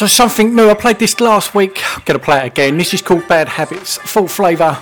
So 0.00 0.06
something 0.06 0.56
new. 0.56 0.70
I 0.70 0.72
played 0.72 0.98
this 0.98 1.20
last 1.20 1.54
week. 1.54 1.78
I'm 1.94 2.02
gonna 2.06 2.18
play 2.18 2.38
it 2.38 2.46
again. 2.46 2.78
This 2.78 2.94
is 2.94 3.02
called 3.02 3.28
Bad 3.28 3.50
Habits. 3.50 3.98
Full 3.98 4.28
flavour. 4.28 4.78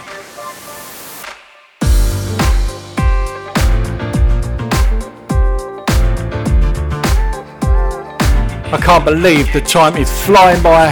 I 8.71 8.81
can't 8.81 9.05
believe 9.05 9.53
the 9.53 9.61
time 9.61 9.97
is 9.97 10.09
flying 10.25 10.63
by. 10.63 10.87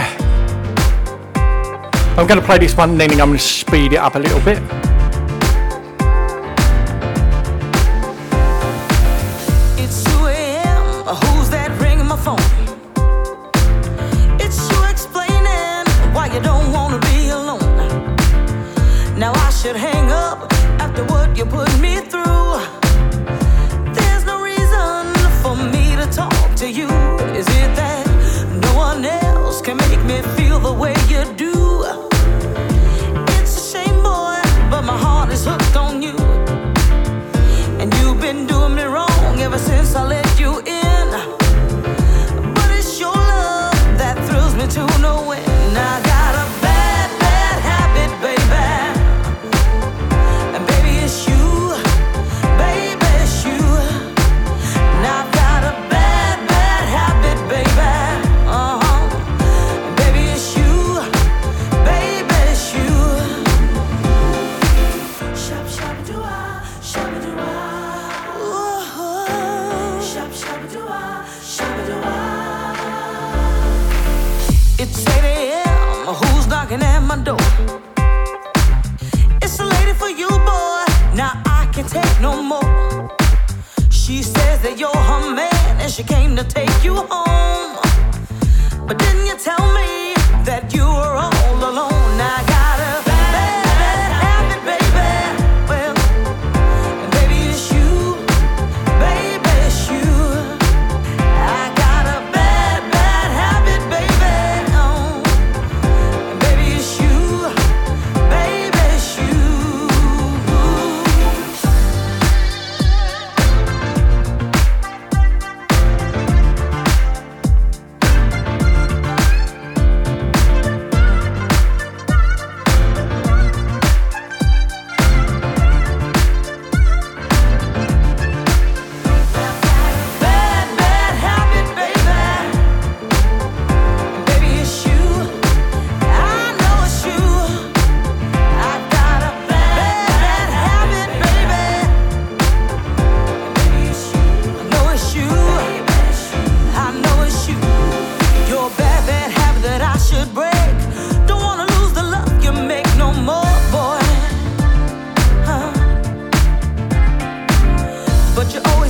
I'm 2.17 2.27
going 2.27 2.41
to 2.41 2.45
play 2.45 2.57
this 2.57 2.75
one, 2.75 2.97
then 2.97 3.11
I'm 3.11 3.17
going 3.17 3.33
to 3.33 3.39
speed 3.39 3.93
it 3.93 3.97
up 3.99 4.15
a 4.15 4.19
little 4.19 4.41
bit. 4.41 4.86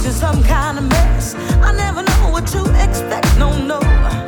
into 0.07 0.19
some 0.19 0.41
kind 0.43 0.77
of 0.77 0.85
mess. 0.85 1.35
I 1.35 1.75
never 1.75 2.01
know 2.01 2.29
what 2.31 2.47
to 2.47 2.63
expect, 2.81 3.37
no, 3.37 3.57
no. 3.57 4.26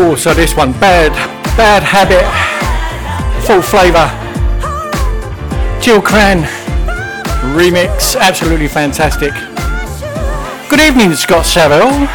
Oh, 0.00 0.14
so 0.14 0.32
this 0.32 0.54
one, 0.54 0.70
Bad, 0.74 1.12
Bad 1.56 1.82
Habit, 1.82 2.22
Full 3.48 3.60
Flavour, 3.60 4.08
Jill 5.82 6.00
Cran, 6.00 6.44
remix, 7.56 8.16
absolutely 8.16 8.68
fantastic. 8.68 9.32
Good 10.70 10.78
evening, 10.78 11.14
Scott 11.14 11.44
Saville. 11.44 12.08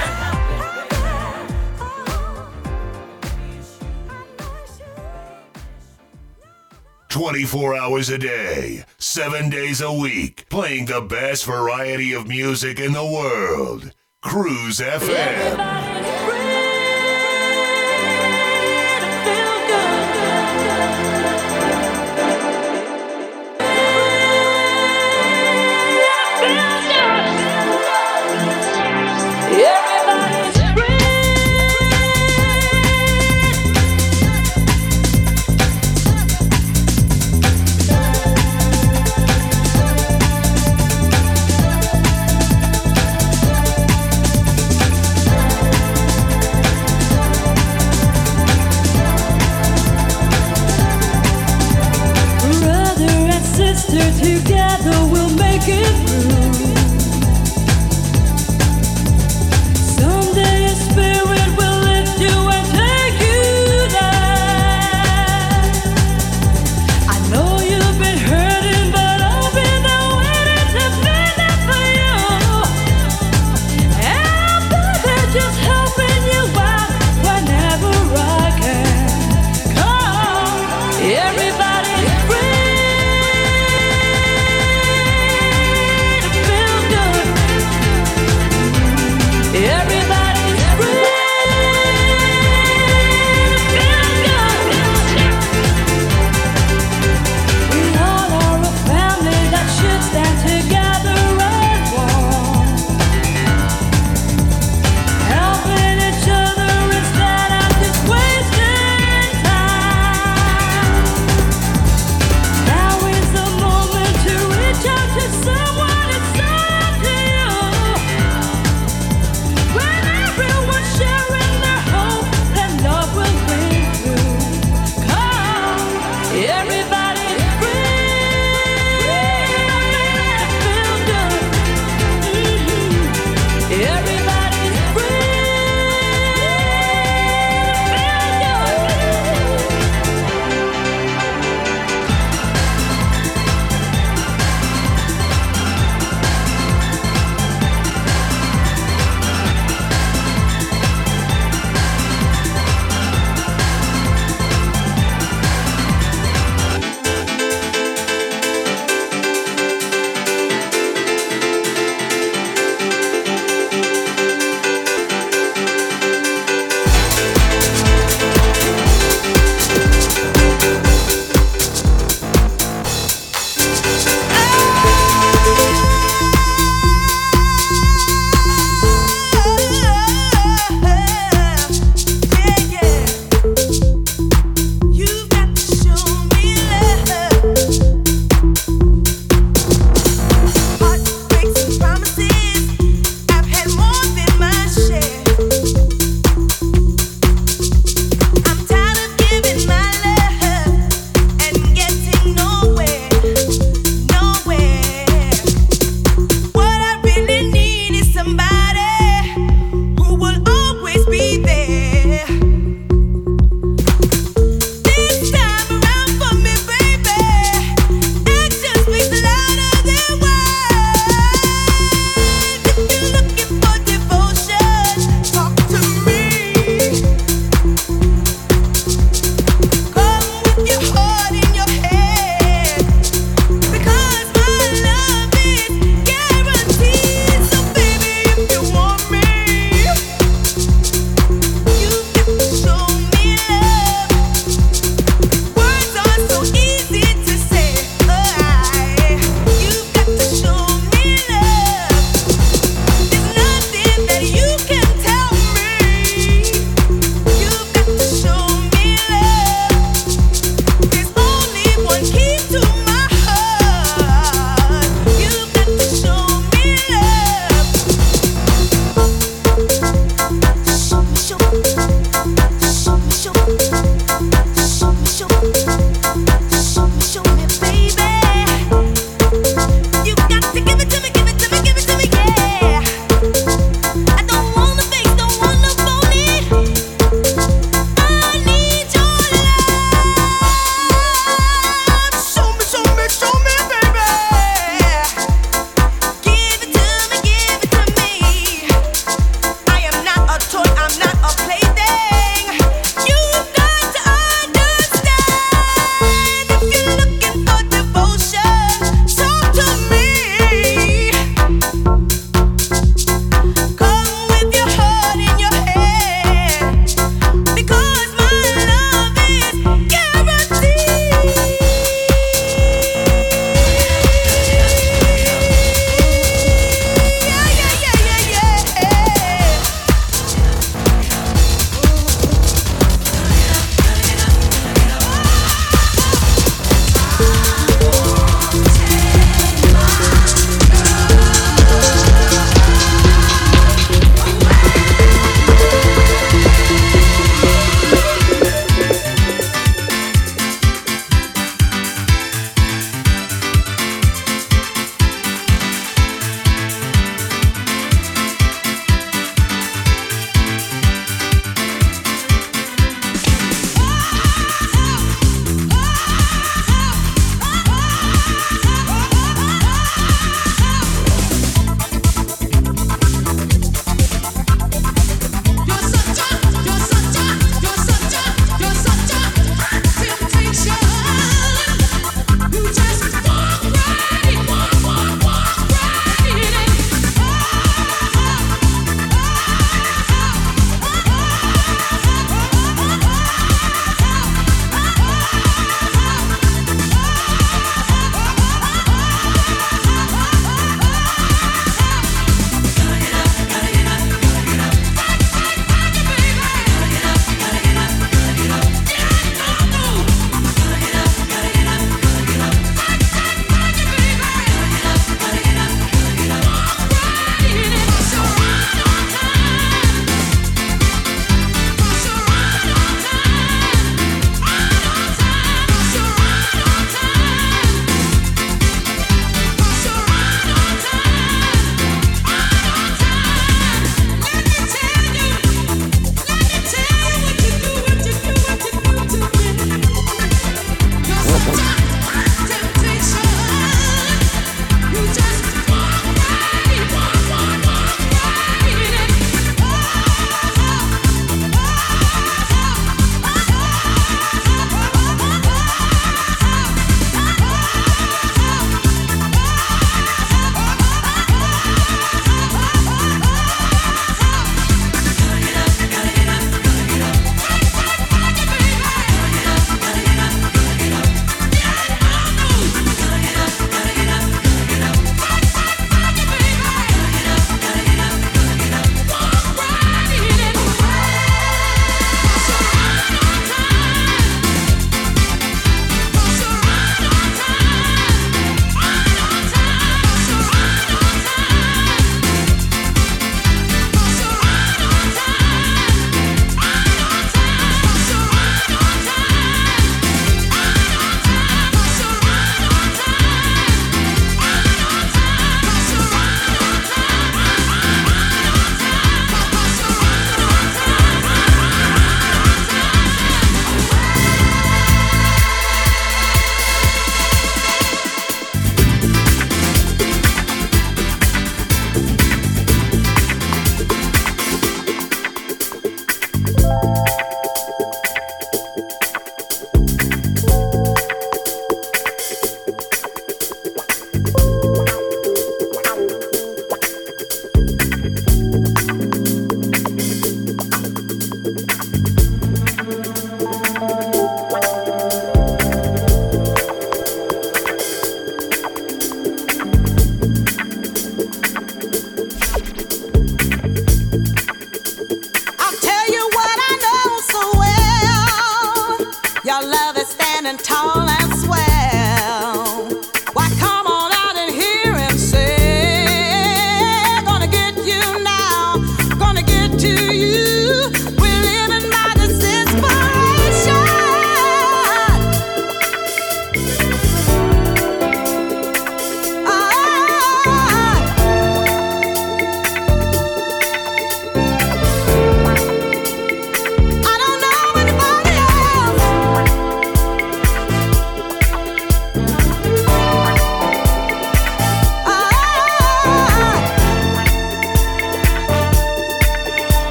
24 7.09 7.75
hours 7.75 8.09
a 8.09 8.17
day, 8.17 8.85
7 8.97 9.49
days 9.49 9.81
a 9.81 9.91
week, 9.91 10.47
playing 10.47 10.85
the 10.85 11.01
best 11.01 11.43
variety 11.43 12.13
of 12.13 12.29
music 12.29 12.79
in 12.79 12.93
the 12.93 13.05
world. 13.05 13.91
Cruise 14.21 14.79
FM. 14.79 16.02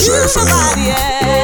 his 0.00 0.36
ass. 0.36 1.39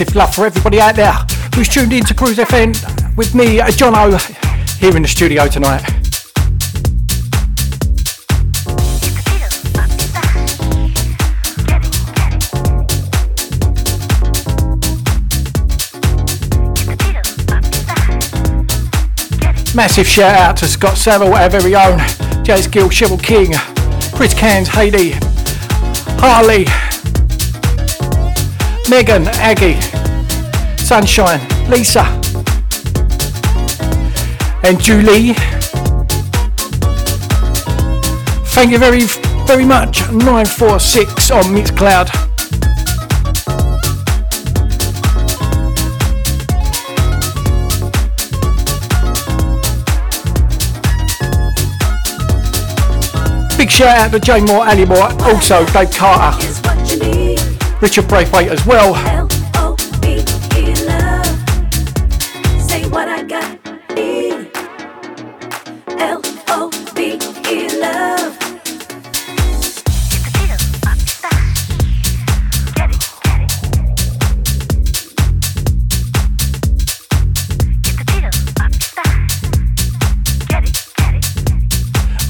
Massive 0.00 0.16
love 0.16 0.34
for 0.34 0.46
everybody 0.46 0.80
out 0.80 0.96
there 0.96 1.12
who's 1.54 1.68
tuned 1.68 1.92
in 1.92 2.02
to 2.06 2.14
Cruise 2.14 2.38
FM 2.38 2.72
with 3.18 3.34
me, 3.34 3.60
uh, 3.60 3.66
Jono, 3.66 4.18
here 4.78 4.96
in 4.96 5.02
the 5.02 5.08
studio 5.08 5.46
tonight. 5.46 5.82
Massive 19.74 20.08
shout 20.08 20.34
out 20.34 20.56
to 20.56 20.66
Scott 20.66 20.96
Saville, 20.96 21.34
our 21.34 21.50
very 21.50 21.74
own, 21.74 21.98
Jazz 22.42 22.66
Gill, 22.66 22.88
Cheryl 22.88 23.22
King, 23.22 23.52
Chris 24.16 24.32
Cairns, 24.32 24.68
Heidi, 24.68 25.12
Harley, 26.22 26.64
Megan, 28.90 29.28
Aggie, 29.38 29.78
Sunshine, 30.90 31.40
Lisa, 31.70 32.02
and 34.64 34.80
Julie. 34.80 35.34
Thank 38.48 38.72
you 38.72 38.78
very, 38.78 39.02
very 39.46 39.64
much. 39.64 40.00
946 40.10 41.30
on 41.30 41.44
Mixcloud. 41.44 42.10
Big 53.56 53.70
shout 53.70 53.96
out 53.96 54.10
to 54.10 54.18
Jay 54.18 54.40
Moore, 54.40 54.66
Ali 54.66 54.84
Moore, 54.86 55.12
also 55.22 55.64
Dave 55.66 55.92
Carter, 55.92 56.36
Richard 57.80 58.08
Braithwaite 58.08 58.48
as 58.48 58.66
well. 58.66 59.19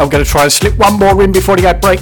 I'm 0.01 0.09
going 0.09 0.25
to 0.25 0.31
try 0.31 0.45
and 0.45 0.53
slip 0.53 0.79
one 0.79 0.99
more 0.99 1.23
in 1.23 1.31
before 1.31 1.57
the 1.57 1.69
ad 1.69 1.83
break. 1.83 2.01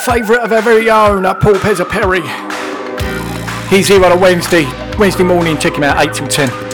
favourite 0.00 0.42
of 0.42 0.52
our 0.52 0.62
very 0.62 0.88
own 0.90 1.26
at 1.26 1.40
Paul 1.40 1.54
Pezza 1.54 1.88
Perry. 1.88 2.22
He's 3.68 3.88
here 3.88 4.04
on 4.04 4.12
a 4.12 4.16
Wednesday, 4.16 4.64
Wednesday 4.98 5.24
morning. 5.24 5.58
Check 5.58 5.74
him 5.74 5.84
out, 5.84 6.00
8 6.00 6.14
till 6.14 6.28
10. 6.28 6.70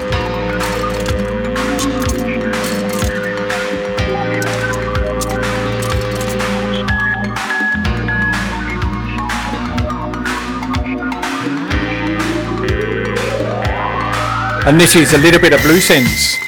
and 14.66 14.81
this 14.81 14.97
is 14.97 15.15
a 15.15 15.19
little 15.19 15.40
bit 15.40 15.53
of 15.53 15.62
blue 15.62 15.81
sense. 15.81 16.45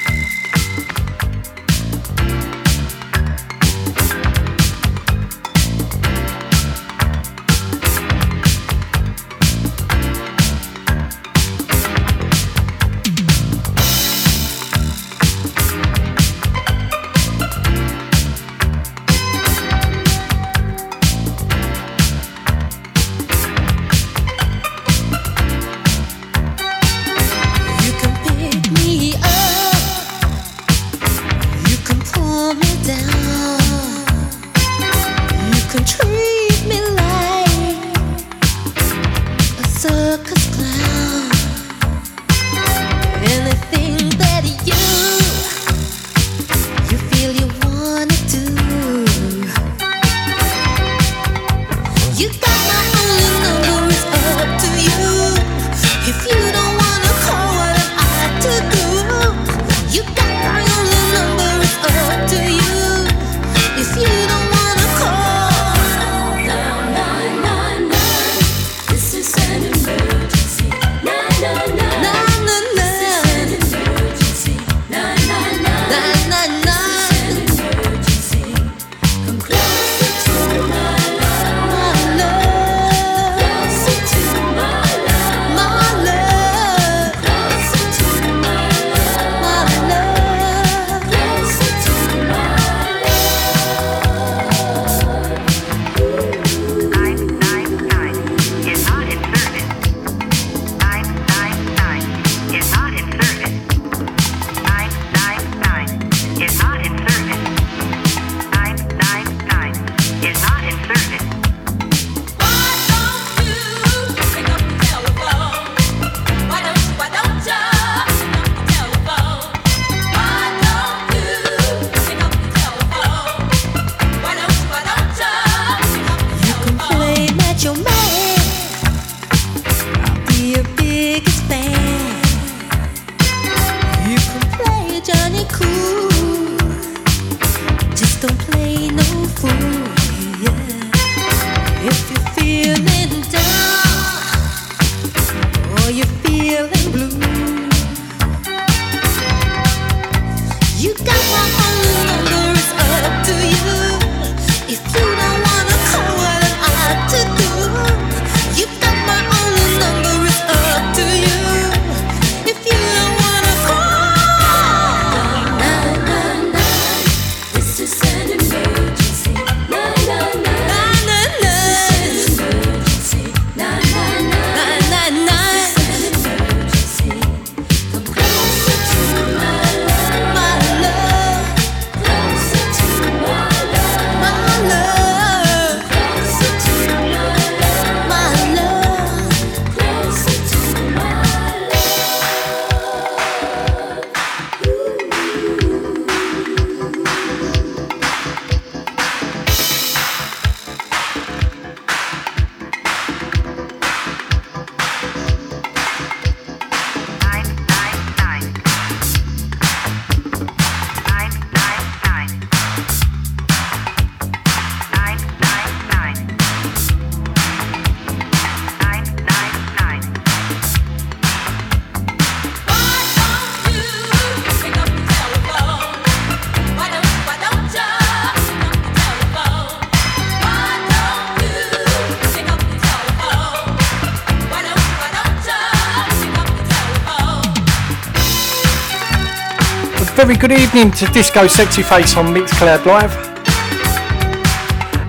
Good 240.37 240.51
evening 240.51 240.91
to 240.91 241.05
Disco 241.07 241.47
Sexy 241.47 241.81
Face 241.81 242.15
on 242.15 242.27
Mixcloud 242.27 242.85
Live. 242.85 243.11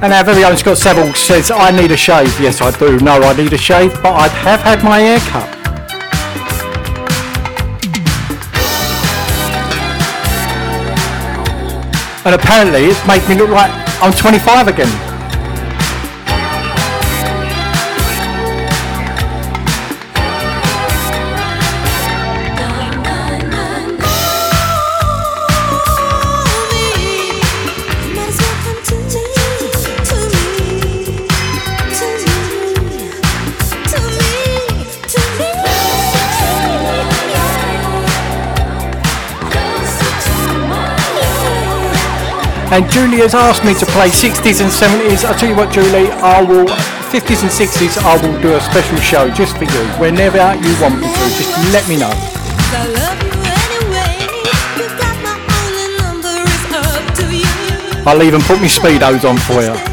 And 0.03 0.13
our 0.15 0.25
very 0.25 0.45
own 0.45 0.57
Scott 0.57 0.79
Saville 0.79 1.13
says, 1.15 1.51
I 1.51 1.71
need 1.73 1.91
a 1.93 1.97
shave. 1.97 2.41
Yes, 2.41 2.63
I 2.63 2.71
do. 2.79 2.99
No, 3.01 3.21
I 3.21 3.37
need 3.37 3.53
a 3.53 3.59
shave, 3.59 3.93
but 4.03 4.15
I 4.15 4.29
have 4.29 4.61
had 4.61 4.83
my 4.83 4.99
hair 4.99 5.19
cut. 5.19 5.49
And 12.25 12.35
apparently 12.35 12.85
it's 12.85 13.07
made 13.07 13.29
me 13.29 13.35
look 13.35 13.51
like 13.51 13.71
I'm 14.01 14.13
25 14.13 14.69
again. 14.69 15.10
And 42.73 42.89
Julie 42.89 43.19
has 43.19 43.35
asked 43.35 43.65
me 43.65 43.75
to 43.75 43.87
play 43.87 44.09
60s 44.09 44.63
and 44.63 44.71
70s. 44.71 45.25
I'll 45.25 45.35
tell 45.35 45.49
you 45.49 45.57
what, 45.57 45.73
Julie, 45.73 46.09
I 46.23 46.41
will 46.41 46.67
50s 47.11 47.43
and 47.43 47.51
60s. 47.51 47.99
I 47.99 48.15
will 48.23 48.41
do 48.41 48.55
a 48.55 48.61
special 48.61 48.97
show 48.99 49.29
just 49.29 49.57
for 49.59 49.65
you. 49.65 49.85
Whenever 49.99 50.39
you 50.55 50.71
want 50.81 51.01
me 51.01 51.11
to, 51.11 51.25
just 51.35 51.51
let 51.75 51.89
me 51.89 51.99
know. 51.99 52.15
I'll 58.07 58.23
even 58.23 58.41
put 58.43 58.61
my 58.61 58.69
speedos 58.69 59.29
on 59.29 59.37
for 59.39 59.63
you. 59.63 59.90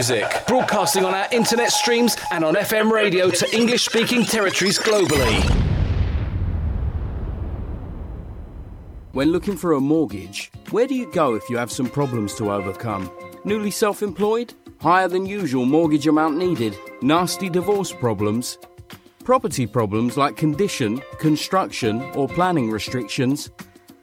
Music, 0.00 0.44
broadcasting 0.46 1.04
on 1.04 1.12
our 1.12 1.28
internet 1.30 1.70
streams 1.70 2.16
and 2.30 2.42
on 2.42 2.54
FM 2.54 2.90
radio 2.90 3.28
to 3.28 3.54
English 3.54 3.84
speaking 3.84 4.24
territories 4.24 4.78
globally. 4.78 5.38
When 9.12 9.30
looking 9.30 9.58
for 9.58 9.74
a 9.74 9.80
mortgage, 9.80 10.50
where 10.70 10.86
do 10.86 10.94
you 10.94 11.12
go 11.12 11.34
if 11.34 11.50
you 11.50 11.58
have 11.58 11.70
some 11.70 11.86
problems 11.86 12.34
to 12.36 12.50
overcome? 12.50 13.10
Newly 13.44 13.70
self 13.70 14.02
employed? 14.02 14.54
Higher 14.80 15.08
than 15.08 15.26
usual 15.26 15.66
mortgage 15.66 16.06
amount 16.06 16.38
needed? 16.38 16.78
Nasty 17.02 17.50
divorce 17.50 17.92
problems? 17.92 18.56
Property 19.22 19.66
problems 19.66 20.16
like 20.16 20.34
condition, 20.34 21.02
construction, 21.18 22.00
or 22.14 22.26
planning 22.26 22.70
restrictions? 22.70 23.50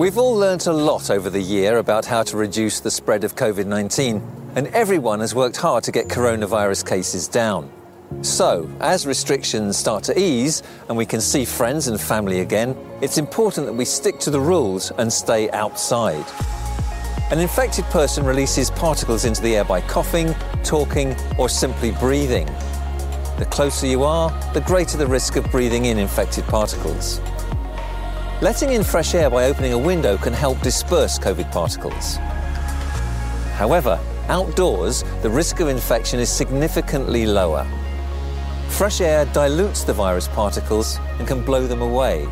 We've 0.00 0.16
all 0.16 0.34
learnt 0.34 0.66
a 0.66 0.72
lot 0.72 1.10
over 1.10 1.28
the 1.28 1.42
year 1.42 1.76
about 1.76 2.06
how 2.06 2.22
to 2.22 2.38
reduce 2.38 2.80
the 2.80 2.90
spread 2.90 3.22
of 3.22 3.36
COVID 3.36 3.66
19, 3.66 4.22
and 4.54 4.66
everyone 4.68 5.20
has 5.20 5.34
worked 5.34 5.58
hard 5.58 5.84
to 5.84 5.92
get 5.92 6.08
coronavirus 6.08 6.88
cases 6.88 7.28
down. 7.28 7.70
So, 8.22 8.66
as 8.80 9.06
restrictions 9.06 9.76
start 9.76 10.02
to 10.04 10.18
ease 10.18 10.62
and 10.88 10.96
we 10.96 11.04
can 11.04 11.20
see 11.20 11.44
friends 11.44 11.86
and 11.86 12.00
family 12.00 12.40
again, 12.40 12.74
it's 13.02 13.18
important 13.18 13.66
that 13.66 13.74
we 13.74 13.84
stick 13.84 14.18
to 14.20 14.30
the 14.30 14.40
rules 14.40 14.90
and 14.92 15.12
stay 15.12 15.50
outside. 15.50 16.24
An 17.30 17.38
infected 17.38 17.84
person 17.90 18.24
releases 18.24 18.70
particles 18.70 19.26
into 19.26 19.42
the 19.42 19.56
air 19.56 19.64
by 19.64 19.82
coughing, 19.82 20.34
talking, 20.64 21.14
or 21.36 21.50
simply 21.50 21.90
breathing. 21.90 22.46
The 23.38 23.46
closer 23.50 23.86
you 23.86 24.04
are, 24.04 24.30
the 24.54 24.62
greater 24.62 24.96
the 24.96 25.06
risk 25.06 25.36
of 25.36 25.44
breathing 25.50 25.84
in 25.84 25.98
infected 25.98 26.46
particles. 26.46 27.20
Letting 28.42 28.72
in 28.72 28.82
fresh 28.82 29.14
air 29.14 29.28
by 29.28 29.44
opening 29.44 29.74
a 29.74 29.78
window 29.78 30.16
can 30.16 30.32
help 30.32 30.62
disperse 30.62 31.18
COVID 31.18 31.52
particles. 31.52 32.16
However, 33.52 34.00
outdoors, 34.28 35.04
the 35.20 35.28
risk 35.28 35.60
of 35.60 35.68
infection 35.68 36.18
is 36.18 36.32
significantly 36.32 37.26
lower. 37.26 37.66
Fresh 38.70 39.02
air 39.02 39.26
dilutes 39.26 39.84
the 39.84 39.92
virus 39.92 40.26
particles 40.28 40.98
and 41.18 41.28
can 41.28 41.44
blow 41.44 41.66
them 41.66 41.82
away. 41.82 42.26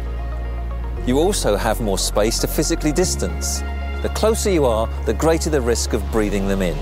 You 1.04 1.18
also 1.18 1.56
have 1.56 1.82
more 1.82 1.98
space 1.98 2.38
to 2.38 2.46
physically 2.46 2.90
distance. 2.90 3.60
The 4.00 4.10
closer 4.14 4.48
you 4.48 4.64
are, 4.64 4.88
the 5.04 5.12
greater 5.12 5.50
the 5.50 5.60
risk 5.60 5.92
of 5.92 6.10
breathing 6.10 6.48
them 6.48 6.62
in. 6.62 6.78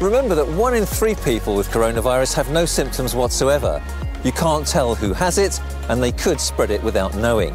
Remember 0.00 0.34
that 0.34 0.48
one 0.48 0.74
in 0.74 0.86
three 0.86 1.14
people 1.14 1.54
with 1.54 1.68
coronavirus 1.68 2.34
have 2.34 2.50
no 2.50 2.64
symptoms 2.66 3.14
whatsoever. 3.14 3.80
You 4.24 4.32
can't 4.32 4.66
tell 4.66 4.96
who 4.96 5.12
has 5.12 5.38
it, 5.38 5.60
and 5.88 6.02
they 6.02 6.10
could 6.10 6.40
spread 6.40 6.72
it 6.72 6.82
without 6.82 7.14
knowing. 7.14 7.54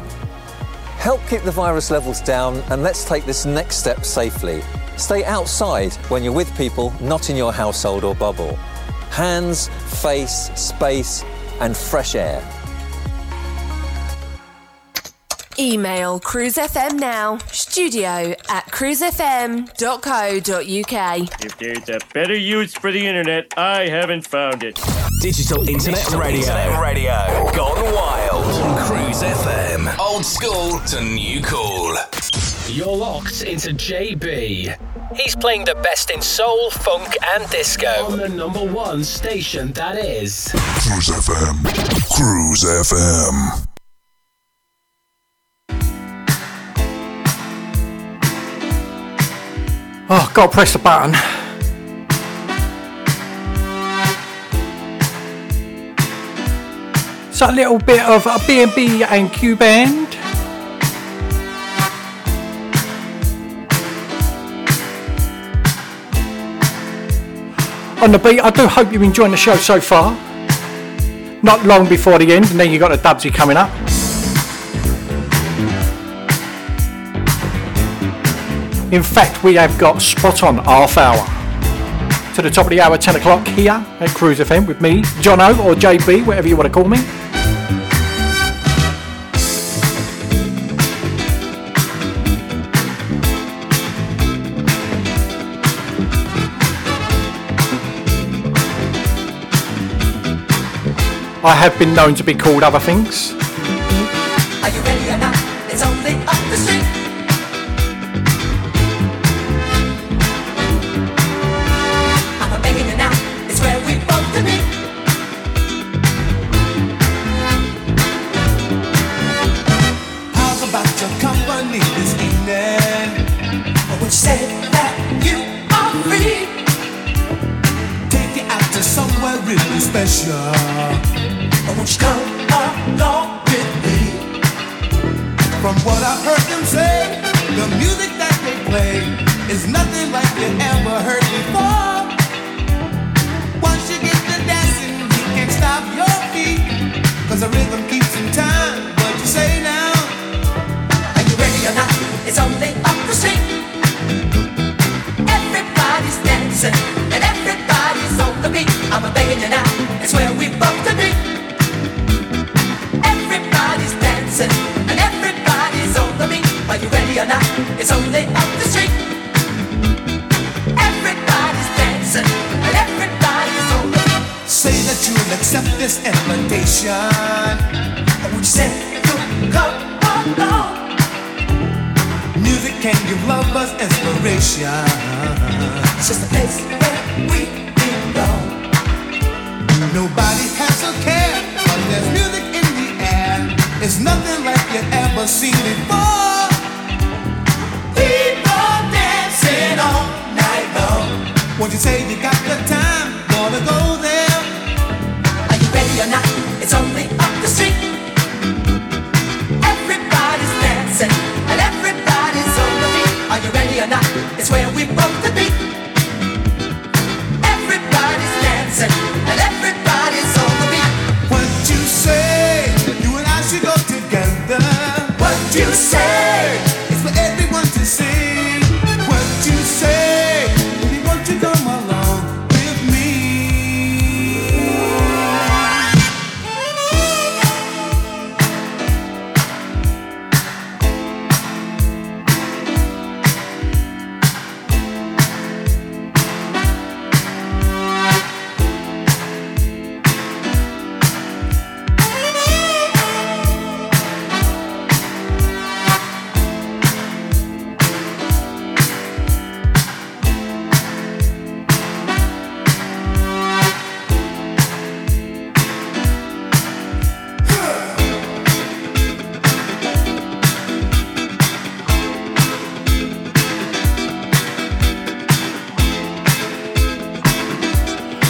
Help 0.98 1.24
keep 1.28 1.42
the 1.42 1.52
virus 1.52 1.90
levels 1.90 2.20
down 2.20 2.56
and 2.70 2.82
let's 2.82 3.04
take 3.04 3.24
this 3.24 3.46
next 3.46 3.76
step 3.76 4.04
safely. 4.04 4.62
Stay 4.96 5.24
outside 5.24 5.94
when 6.10 6.24
you're 6.24 6.32
with 6.32 6.54
people 6.56 6.92
not 7.00 7.30
in 7.30 7.36
your 7.36 7.52
household 7.52 8.02
or 8.02 8.16
bubble. 8.16 8.56
Hands, 9.10 9.68
face, 10.02 10.50
space, 10.56 11.24
and 11.60 11.76
fresh 11.76 12.16
air. 12.16 12.42
Email 15.60 16.20
cruisefm 16.20 17.00
now, 17.00 17.38
studio 17.52 18.34
at 18.48 18.64
cruisefm.co.uk. 18.66 21.44
If 21.44 21.58
there's 21.58 21.88
a 21.88 21.98
better 22.12 22.36
use 22.36 22.74
for 22.74 22.92
the 22.92 23.04
internet, 23.06 23.46
I 23.56 23.88
haven't 23.88 24.26
found 24.26 24.62
it. 24.62 24.78
Digital 25.20 25.68
Internet 25.68 25.98
Digital 26.00 26.20
Radio. 26.20 26.40
Internet 26.40 26.80
Radio. 26.80 27.50
Gone 27.56 27.92
wild. 27.94 28.27
On 29.18 29.24
Cruise 29.24 29.44
FM. 29.44 29.98
Old 29.98 30.24
school 30.24 30.78
to 30.80 31.02
new 31.02 31.42
cool. 31.42 31.96
You're 32.68 32.96
locked 32.96 33.42
into 33.42 33.70
JB 33.70 34.76
He's 35.16 35.34
playing 35.34 35.64
the 35.64 35.74
best 35.74 36.10
in 36.10 36.22
soul, 36.22 36.70
funk, 36.70 37.16
and 37.34 37.50
disco. 37.50 37.88
on 38.12 38.18
the 38.18 38.28
number 38.28 38.64
one 38.64 39.02
station 39.02 39.72
that 39.72 39.96
is. 39.98 40.52
Cruise 40.52 41.08
FM. 41.08 41.64
Cruise 42.14 42.62
FM. 42.62 43.66
Oh, 50.10 50.30
gotta 50.32 50.52
press 50.52 50.72
the 50.74 50.78
button. 50.78 51.47
So 57.38 57.48
a 57.48 57.52
little 57.52 57.78
bit 57.78 58.00
of 58.00 58.26
a 58.26 58.36
B&B 58.48 59.04
and 59.04 59.32
Q 59.32 59.54
Band. 59.54 60.08
On 68.02 68.10
the 68.10 68.18
beat, 68.18 68.40
I 68.40 68.50
do 68.50 68.66
hope 68.66 68.92
you're 68.92 69.04
enjoying 69.04 69.30
the 69.30 69.36
show 69.36 69.54
so 69.54 69.80
far. 69.80 70.10
Not 71.44 71.64
long 71.64 71.88
before 71.88 72.18
the 72.18 72.32
end, 72.32 72.50
and 72.50 72.58
then 72.58 72.72
you 72.72 72.80
got 72.80 72.88
the 72.88 72.96
Dubsy 72.96 73.32
coming 73.32 73.56
up. 73.56 73.70
In 78.92 79.04
fact, 79.04 79.44
we 79.44 79.54
have 79.54 79.78
got 79.78 80.02
spot 80.02 80.42
on 80.42 80.58
half 80.58 80.98
hour 80.98 81.24
to 82.34 82.42
the 82.42 82.50
top 82.50 82.66
of 82.66 82.70
the 82.70 82.80
hour, 82.80 82.98
10 82.98 83.14
o'clock 83.14 83.46
here 83.46 83.84
at 84.00 84.08
Cruise 84.10 84.40
FM 84.40 84.66
with 84.66 84.80
me, 84.80 85.02
Jono 85.22 85.56
or 85.64 85.76
JB, 85.76 86.26
whatever 86.26 86.48
you 86.48 86.56
want 86.56 86.66
to 86.66 86.72
call 86.72 86.88
me. 86.88 86.98
I 101.44 101.54
have 101.54 101.78
been 101.78 101.94
known 101.94 102.16
to 102.16 102.24
be 102.24 102.34
called 102.34 102.64
other 102.64 102.80
things. 102.80 103.32
Are 103.32 104.70
you 104.70 104.80
ready 104.82 105.08
or 105.08 105.18
not? 105.18 105.36
It's 105.70 105.84
only 105.84 106.14
up 106.26 106.34
the 106.50 106.56
street. 106.56 106.87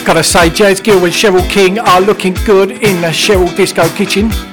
Gotta 0.08 0.24
say, 0.24 0.48
Jazz 0.48 0.80
Gill 0.80 1.04
and 1.04 1.12
Cheryl 1.12 1.46
King 1.50 1.78
are 1.78 2.00
looking 2.00 2.32
good 2.46 2.70
in 2.70 3.02
the 3.02 3.08
Cheryl 3.08 3.54
Disco 3.54 3.86
Kitchen. 3.90 4.47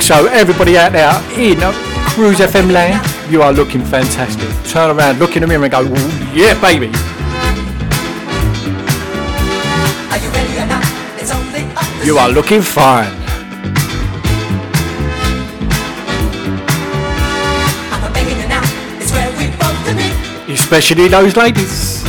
Also, 0.00 0.24
everybody 0.28 0.78
out 0.78 0.92
there 0.92 1.12
in 1.38 1.58
Cruise 2.08 2.38
FM 2.38 2.72
land, 2.72 3.06
you 3.30 3.42
are 3.42 3.52
looking 3.52 3.84
fantastic. 3.84 4.48
Turn 4.64 4.96
around, 4.96 5.18
look 5.18 5.36
in 5.36 5.42
the 5.42 5.46
mirror 5.46 5.64
and 5.64 5.70
go, 5.70 5.82
yeah, 6.32 6.58
baby. 6.58 6.86
You 12.02 12.16
are 12.16 12.30
looking 12.30 12.62
fine. 12.62 13.12
Especially 20.48 21.08
those 21.08 21.36
ladies. 21.36 21.99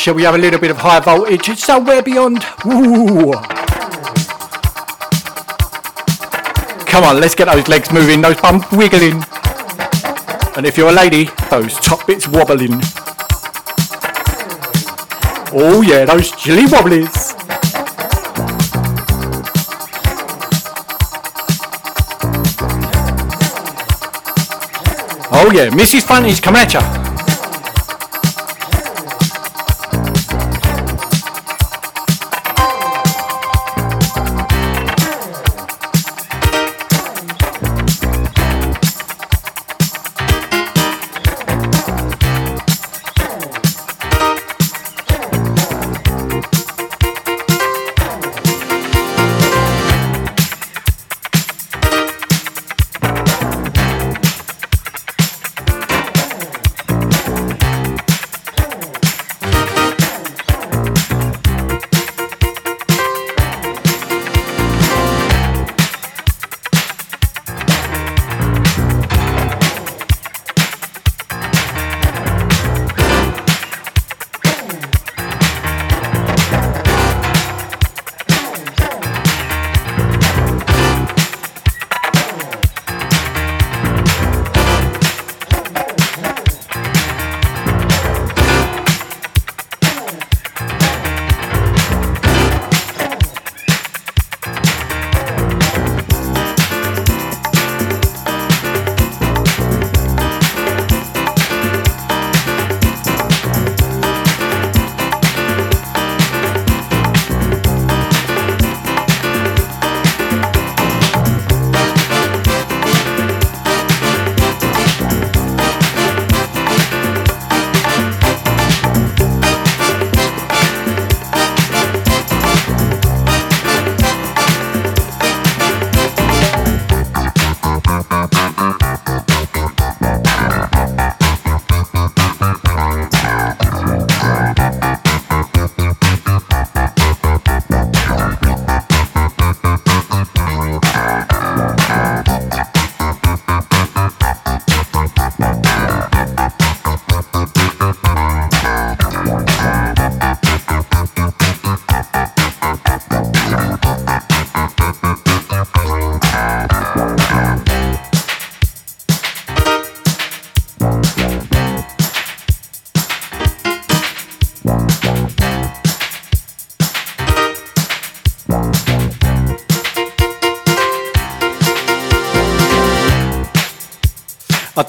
Shall 0.00 0.14
we 0.14 0.22
have 0.22 0.34
a 0.34 0.38
little 0.38 0.58
bit 0.58 0.70
of 0.70 0.78
high 0.78 0.98
voltage? 0.98 1.50
It's 1.50 1.62
somewhere 1.62 2.00
beyond. 2.00 2.38
Ooh. 2.64 3.32
Come 6.86 7.04
on, 7.04 7.20
let's 7.20 7.34
get 7.34 7.44
those 7.44 7.68
legs 7.68 7.92
moving, 7.92 8.22
those 8.22 8.40
bums 8.40 8.64
wiggling. 8.72 9.22
And 10.56 10.64
if 10.64 10.78
you're 10.78 10.88
a 10.88 10.92
lady, 10.92 11.28
those 11.50 11.74
top 11.80 12.06
bits 12.06 12.26
wobbling. 12.26 12.80
Oh 15.52 15.82
yeah, 15.86 16.06
those 16.06 16.30
jilly 16.32 16.64
wobblies. 16.64 17.34
Oh 25.32 25.50
yeah, 25.52 25.68
Mrs. 25.68 26.04
Funny's 26.04 26.40
come 26.40 26.56
at 26.56 26.72
ya. 26.72 27.09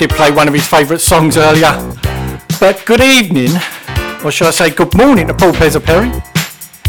Did 0.02 0.10
play 0.10 0.32
one 0.32 0.48
of 0.48 0.53
his 0.56 0.65
favourite 0.65 0.99
songs 0.99 1.38
earlier. 1.38 1.72
But 2.60 2.84
good 2.88 3.02
evening, 3.02 3.52
or 4.26 4.32
should 4.32 4.48
I 4.48 4.49
say 4.49 4.72
good 4.72 4.95
morning 4.98 5.28
to 5.28 5.34
Paul 5.36 5.52
Pezza 5.52 5.84
Perry, 5.84 6.10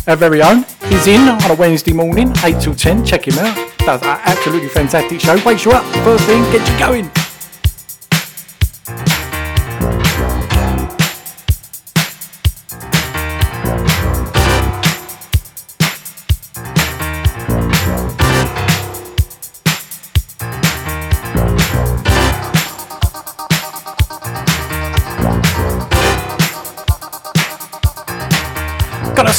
our 0.07 0.17
very 0.17 0.41
own. 0.41 0.65
He's 0.89 1.07
in 1.07 1.29
on 1.29 1.51
a 1.51 1.55
Wednesday 1.55 1.93
morning, 1.93 2.33
8 2.43 2.59
till 2.59 2.75
10. 2.75 3.05
Check 3.05 3.29
him 3.29 3.39
out. 3.39 3.55
Does 3.81 4.01
an 4.01 4.19
absolutely 4.25 4.71
fantastic 4.71 5.21
show. 5.21 5.39
Wakes 5.45 5.67
you 5.67 5.73
up 5.73 5.85
first 6.05 6.25
thing, 6.25 6.43
gets 6.53 6.71
you 6.71 6.79
going. 6.79 7.22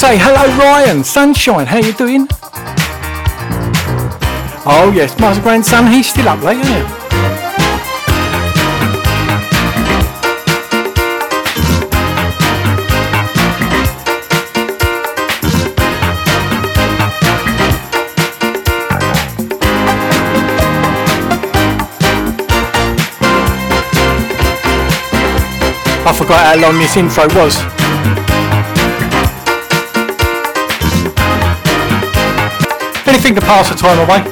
Say 0.03 0.17
hello, 0.17 0.45
Ryan 0.57 1.01
Sunshine. 1.01 1.65
How 1.65 1.77
you 1.77 1.93
doing? 1.93 2.27
Oh 4.65 4.91
yes, 4.93 5.17
my 5.17 5.33
grandson, 5.39 5.87
he's 5.87 6.09
still 6.09 6.27
up 6.27 6.43
late, 6.43 6.59
isn't 6.59 6.75
he? 6.75 6.81
I 26.05 26.13
forgot 26.17 26.45
how 26.45 26.61
long 26.61 26.77
this 26.77 26.97
intro 26.97 27.25
was. 27.39 27.72
Anything 33.13 33.35
to 33.35 33.41
pass 33.41 33.69
the 33.69 33.75
time 33.75 33.99
away. 33.99 34.23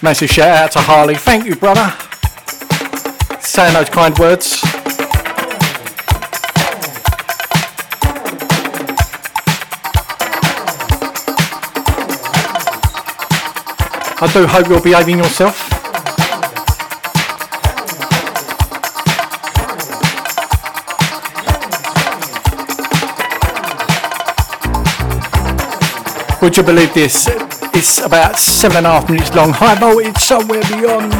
Massive 0.00 0.30
shout 0.30 0.48
out 0.48 0.70
to 0.70 0.78
Harley. 0.78 1.16
Thank 1.16 1.46
you, 1.46 1.56
brother. 1.56 1.92
Saying 3.40 3.74
those 3.74 3.90
kind 3.90 4.16
words. 4.16 4.59
I 14.22 14.30
do 14.34 14.46
hope 14.46 14.68
you're 14.68 14.82
behaving 14.82 15.16
yourself. 15.16 15.56
Would 26.42 26.54
you 26.54 26.62
believe 26.62 26.92
this? 26.92 27.28
It's 27.74 27.98
about 28.00 28.38
seven 28.38 28.76
and 28.78 28.86
a 28.88 28.90
half 28.90 29.08
minutes 29.08 29.34
long. 29.34 29.52
High 29.52 29.74
voltage 29.76 30.18
somewhere 30.18 30.62
beyond. 30.64 31.12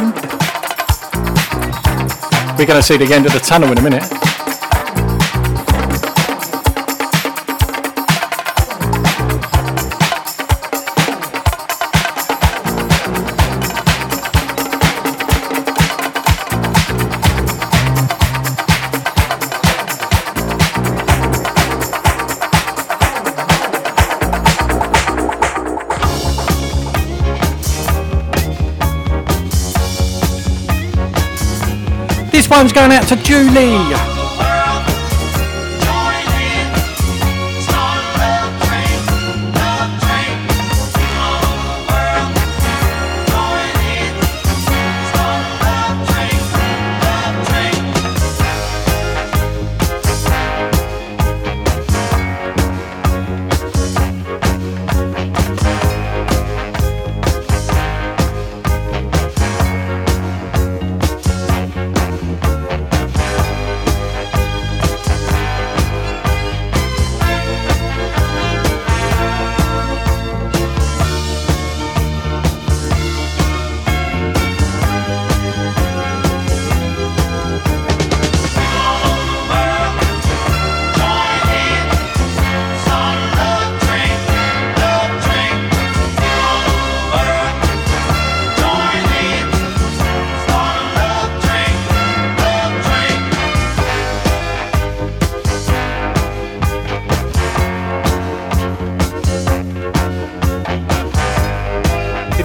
We're 2.59 2.67
going 2.67 2.79
to 2.79 2.83
see 2.83 2.97
the 2.97 3.11
end 3.11 3.25
of 3.25 3.33
the 3.33 3.39
tunnel 3.39 3.71
in 3.71 3.79
a 3.79 3.81
minute. 3.81 4.20
One's 32.51 32.73
going 32.73 32.91
out 32.91 33.07
to 33.07 33.15
Julie. 33.15 34.10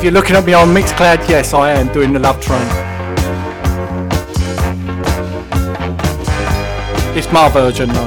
You're 0.07 0.13
looking 0.13 0.37
at 0.37 0.47
me 0.47 0.55
on 0.55 0.69
Mixcloud, 0.69 1.29
yes, 1.29 1.53
I 1.53 1.73
am 1.73 1.93
doing 1.93 2.13
the 2.13 2.21
Love 2.21 2.41
Train. 2.41 2.63
It's 7.19 7.33
my 7.33 7.49
version 7.49 7.89
though. 7.89 8.07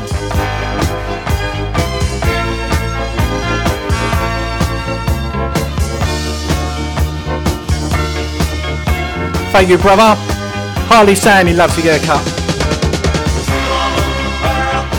Thank 9.52 9.68
you, 9.68 9.78
brother. 9.78 10.16
Harley 10.88 11.16
saying 11.16 11.48
he 11.48 11.54
loves 11.54 11.76
your 11.76 11.98
haircut. 11.98 12.26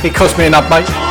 It 0.04 0.14
cost 0.14 0.36
me 0.36 0.44
enough, 0.44 0.68
mate. 0.68 1.09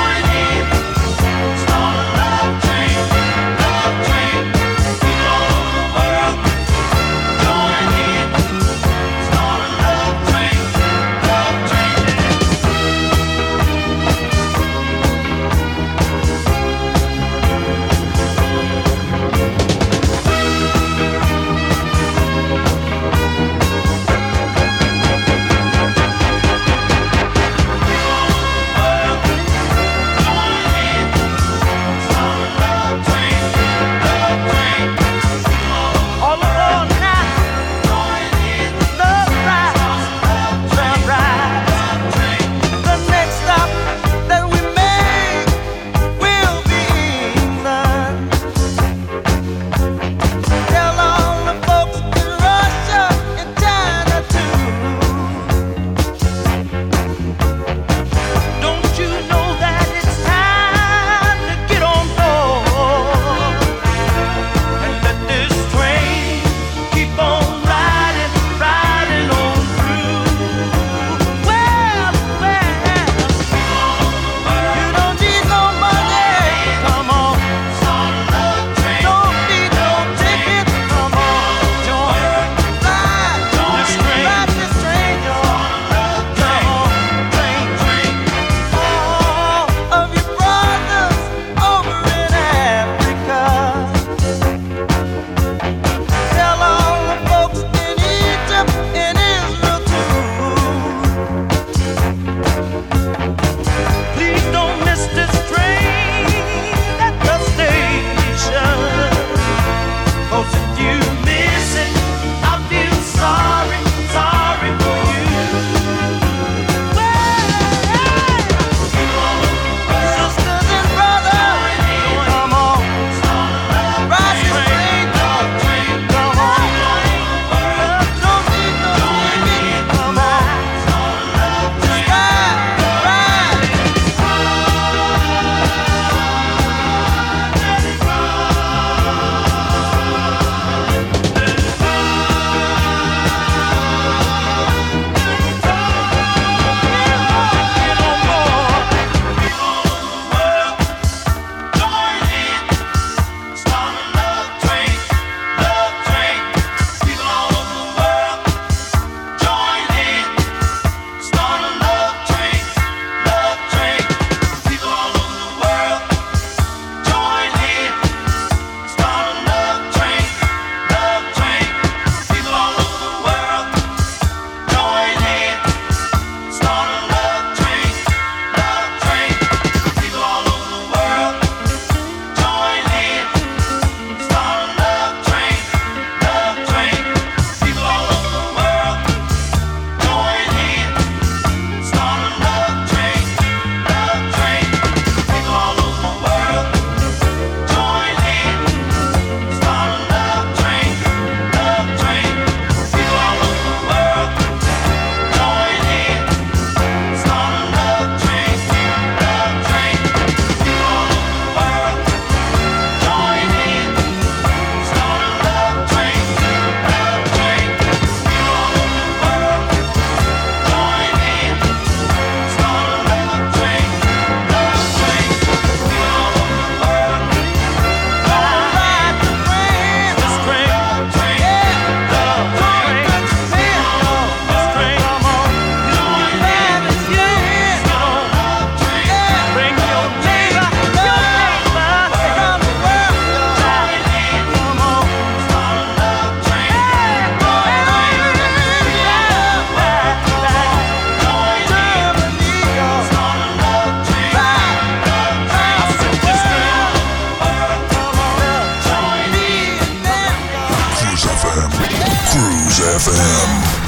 FM. 262.99 263.79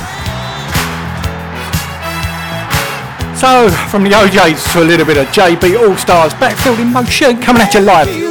So, 3.35 3.69
from 3.89 4.03
the 4.03 4.15
O'Jays 4.15 4.63
to 4.71 4.81
a 4.81 4.85
little 4.85 5.05
bit 5.05 5.17
of 5.17 5.27
JB 5.27 5.77
All 5.77 5.97
Stars, 5.97 6.33
Backfield 6.35 6.79
in 6.79 6.93
Motion, 6.93 7.41
coming 7.41 7.61
at 7.61 7.73
you 7.73 7.81
live. 7.81 8.30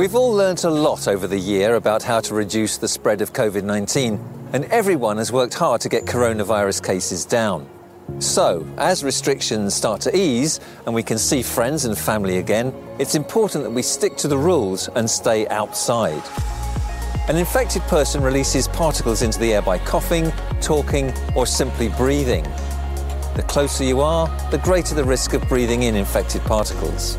We've 0.00 0.14
all 0.14 0.32
learnt 0.32 0.64
a 0.64 0.70
lot 0.70 1.08
over 1.08 1.26
the 1.26 1.38
year 1.38 1.74
about 1.74 2.02
how 2.02 2.20
to 2.20 2.34
reduce 2.34 2.78
the 2.78 2.88
spread 2.88 3.20
of 3.20 3.34
COVID 3.34 3.64
19, 3.64 4.18
and 4.54 4.64
everyone 4.72 5.18
has 5.18 5.30
worked 5.30 5.52
hard 5.52 5.82
to 5.82 5.90
get 5.90 6.06
coronavirus 6.06 6.82
cases 6.82 7.26
down. 7.26 7.68
So, 8.18 8.66
as 8.78 9.04
restrictions 9.04 9.74
start 9.74 10.00
to 10.00 10.16
ease 10.16 10.58
and 10.86 10.94
we 10.94 11.02
can 11.02 11.18
see 11.18 11.42
friends 11.42 11.84
and 11.84 11.98
family 11.98 12.38
again, 12.38 12.72
it's 12.98 13.14
important 13.14 13.62
that 13.62 13.72
we 13.72 13.82
stick 13.82 14.16
to 14.16 14.26
the 14.26 14.38
rules 14.38 14.88
and 14.88 15.08
stay 15.10 15.46
outside. 15.48 16.22
An 17.28 17.36
infected 17.36 17.82
person 17.82 18.22
releases 18.22 18.68
particles 18.68 19.20
into 19.20 19.38
the 19.38 19.52
air 19.52 19.60
by 19.60 19.76
coughing, 19.76 20.32
talking, 20.62 21.12
or 21.36 21.44
simply 21.44 21.90
breathing. 21.90 22.44
The 23.36 23.44
closer 23.46 23.84
you 23.84 24.00
are, 24.00 24.28
the 24.50 24.56
greater 24.64 24.94
the 24.94 25.04
risk 25.04 25.34
of 25.34 25.46
breathing 25.46 25.82
in 25.82 25.94
infected 25.94 26.40
particles. 26.44 27.18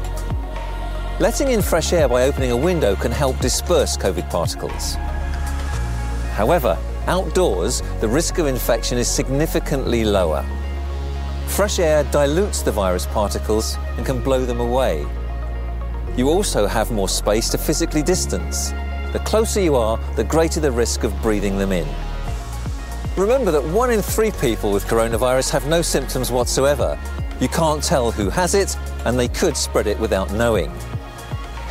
Letting 1.22 1.52
in 1.52 1.62
fresh 1.62 1.94
air 1.94 2.10
by 2.10 2.24
opening 2.24 2.50
a 2.50 2.58
window 2.58 2.96
can 2.96 3.12
help 3.12 3.38
disperse 3.38 3.96
COVID 3.96 4.28
particles. 4.32 4.96
However, 6.34 6.76
outdoors, 7.06 7.84
the 8.00 8.08
risk 8.08 8.40
of 8.40 8.48
infection 8.48 8.98
is 8.98 9.08
significantly 9.08 10.04
lower. 10.04 10.44
Fresh 11.46 11.78
air 11.78 12.04
dilutes 12.06 12.64
the 12.64 12.72
virus 12.72 13.06
particles 13.06 13.78
and 13.98 14.04
can 14.04 14.20
blow 14.20 14.46
them 14.46 14.60
away. 14.60 15.06
You 16.18 16.28
also 16.28 16.66
have 16.66 16.90
more 16.90 17.08
space 17.08 17.50
to 17.50 17.60
physically 17.60 18.02
distance. 18.02 18.72
The 19.14 19.22
closer 19.24 19.62
you 19.62 19.76
are, 19.76 20.00
the 20.16 20.24
greater 20.24 20.60
the 20.60 20.72
risk 20.72 21.04
of 21.04 21.14
breathing 21.22 21.56
them 21.56 21.72
in. 21.72 21.88
Remember 23.16 23.52
that 23.52 23.64
one 23.64 23.92
in 23.92 24.02
three 24.02 24.32
people 24.32 24.72
with 24.72 24.88
coronavirus 24.88 25.52
have 25.52 25.68
no 25.68 25.84
symptoms 25.84 26.32
whatsoever. 26.32 26.98
You 27.40 27.48
can't 27.48 27.84
tell 27.84 28.10
who 28.10 28.32
has 28.32 28.56
it, 28.56 28.76
and 29.06 29.20
they 29.20 29.28
could 29.28 29.56
spread 29.56 29.86
it 29.86 30.00
without 30.00 30.32
knowing. 30.32 30.74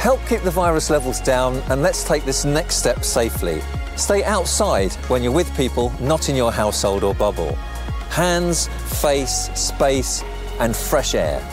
Help 0.00 0.24
keep 0.26 0.40
the 0.40 0.50
virus 0.50 0.88
levels 0.88 1.20
down, 1.20 1.56
and 1.68 1.82
let's 1.82 2.04
take 2.04 2.24
this 2.24 2.46
next 2.46 2.76
step 2.76 3.04
safely. 3.04 3.60
Stay 3.96 4.24
outside 4.24 4.94
when 5.10 5.22
you're 5.22 5.30
with 5.30 5.54
people 5.58 5.92
not 6.00 6.30
in 6.30 6.36
your 6.36 6.50
household 6.50 7.04
or 7.04 7.14
bubble. 7.14 7.54
Hands, 8.08 8.66
face, 8.98 9.50
space, 9.54 10.24
and 10.58 10.74
fresh 10.74 11.14
air. 11.14 11.46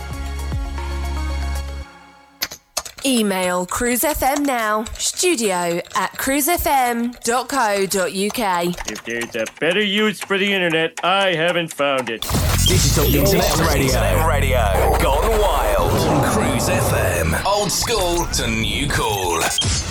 Email 3.06 3.66
cruisefm 3.66 4.46
now, 4.46 4.86
studio 4.94 5.82
at 5.96 6.14
cruisefm.co.uk. 6.14 8.90
If 8.90 9.04
there's 9.04 9.36
a 9.36 9.46
better 9.60 9.84
use 9.84 10.22
for 10.22 10.38
the 10.38 10.54
internet, 10.54 11.04
I 11.04 11.36
haven't 11.36 11.74
found 11.74 12.10
it. 12.10 12.22
Digital 12.66 13.14
Internet 13.14 13.58
Radio. 13.58 14.26
Radio. 14.26 14.98
Gone 15.02 15.38
wild. 15.42 15.92
On 15.92 16.24
Cruise 16.32 16.70
FM. 16.70 17.17
Old 17.46 17.72
school 17.72 18.26
to 18.34 18.48
new 18.48 18.88
cool. 18.88 19.42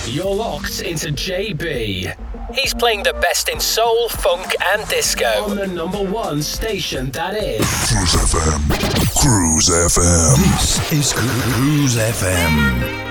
You're 0.05 0.33
locked 0.33 0.81
into 0.81 1.07
JB. 1.07 2.15
He's 2.55 2.73
playing 2.73 3.03
the 3.03 3.13
best 3.13 3.49
in 3.49 3.59
soul, 3.59 4.09
funk, 4.09 4.55
and 4.65 4.87
disco. 4.87 5.25
On 5.49 5.55
the 5.55 5.67
number 5.67 6.03
one 6.03 6.41
station 6.41 7.11
that 7.11 7.35
is. 7.35 7.59
Cruise 7.59 8.15
FM. 8.15 9.21
Cruise 9.21 9.69
FM. 9.69 10.37
This 10.53 10.91
is 10.91 11.13
Cruise 11.13 11.95
FM. 11.97 13.07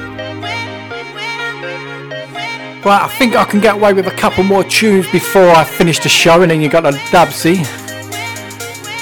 Right, 2.85 3.03
I 3.03 3.09
think 3.19 3.35
I 3.35 3.45
can 3.45 3.61
get 3.61 3.75
away 3.75 3.93
with 3.93 4.07
a 4.07 4.13
couple 4.13 4.45
more 4.45 4.65
tunes 4.65 5.11
before 5.11 5.49
I 5.51 5.65
finish 5.65 5.99
the 5.99 6.09
show, 6.09 6.43
and 6.43 6.51
then 6.51 6.61
you 6.61 6.69
got 6.69 6.83
the 6.83 6.93
Dubsy. 7.11 7.86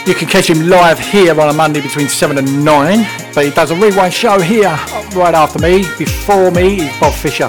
You 0.07 0.15
can 0.15 0.29
catch 0.29 0.51
him 0.51 0.69
live 0.69 0.99
here 0.99 1.41
on 1.41 1.49
a 1.49 1.53
Monday 1.55 1.81
between 1.81 2.09
7 2.11 2.37
and 2.37 2.63
9, 2.63 3.33
but 3.35 3.47
he 3.47 3.51
does 3.51 3.71
a 3.71 3.75
rewind 3.75 4.13
show 4.13 4.39
here 4.39 4.69
right 5.17 5.35
after 5.35 5.59
me. 5.59 5.85
Before 5.97 6.51
me 6.51 6.83
is 6.83 7.01
Bob 7.01 7.15
Fisher. 7.15 7.49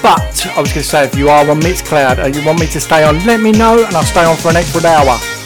But 0.00 0.46
I 0.46 0.60
was 0.60 0.72
going 0.72 0.82
to 0.82 0.84
say, 0.84 1.04
if 1.04 1.16
you 1.16 1.28
are 1.28 1.50
on 1.50 1.60
Mixcloud 1.60 2.24
and 2.24 2.36
you 2.36 2.46
want 2.46 2.60
me 2.60 2.68
to 2.68 2.80
stay 2.80 3.02
on, 3.02 3.26
let 3.26 3.40
me 3.40 3.50
know, 3.50 3.84
and 3.84 3.96
I'll 3.96 4.04
stay 4.04 4.24
on 4.24 4.36
for 4.36 4.50
an 4.50 4.56
extra 4.56 4.86
hour. 4.86 5.43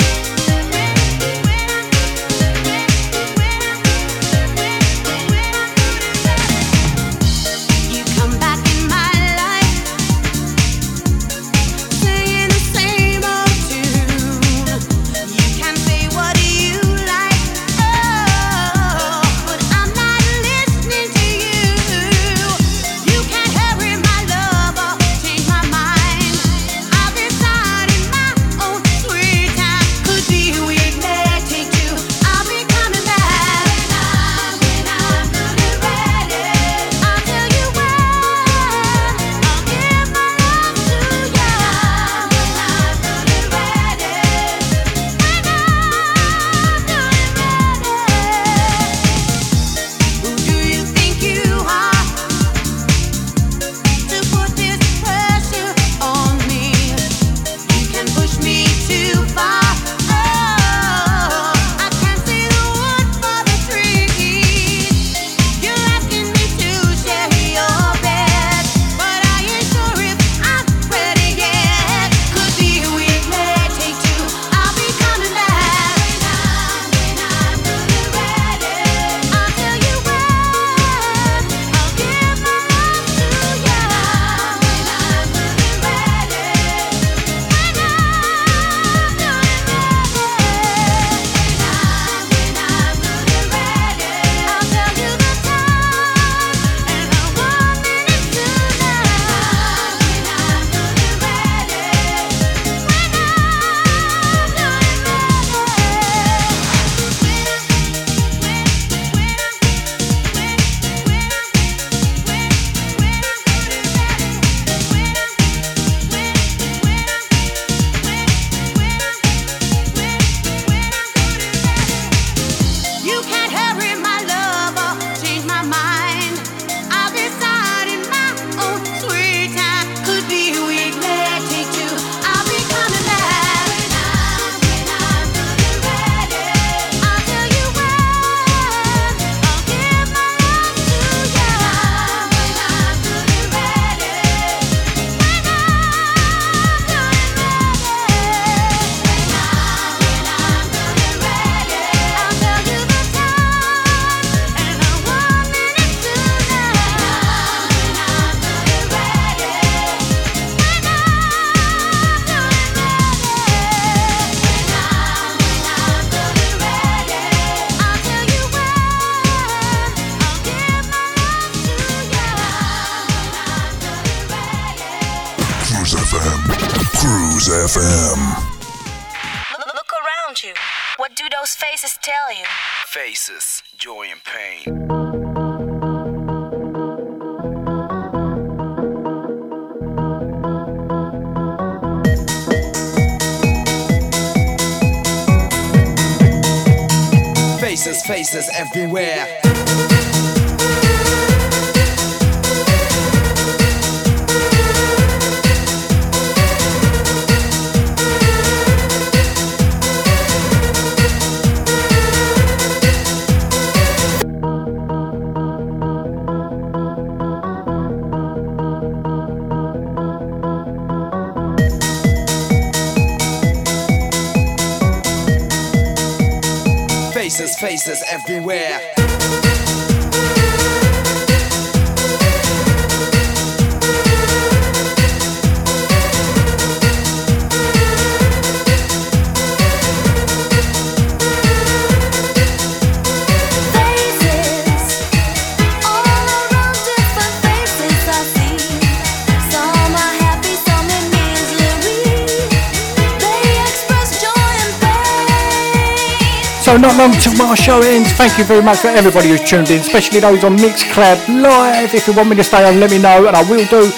Thank 258.28 258.40
you 258.40 258.44
very 258.44 258.62
much 258.62 258.80
for 258.80 258.88
everybody 258.88 259.30
who's 259.30 259.42
tuned 259.48 259.70
in, 259.70 259.80
especially 259.80 260.20
those 260.20 260.44
on 260.44 260.54
Mixcloud 260.58 261.42
Live. 261.42 261.94
If 261.94 262.06
you 262.06 262.12
want 262.14 262.28
me 262.28 262.36
to 262.36 262.44
stay 262.44 262.62
on, 262.68 262.78
let 262.78 262.90
me 262.90 262.98
know, 262.98 263.26
and 263.26 263.34
I 263.34 263.40
will 263.48 263.64
do. 263.66 263.90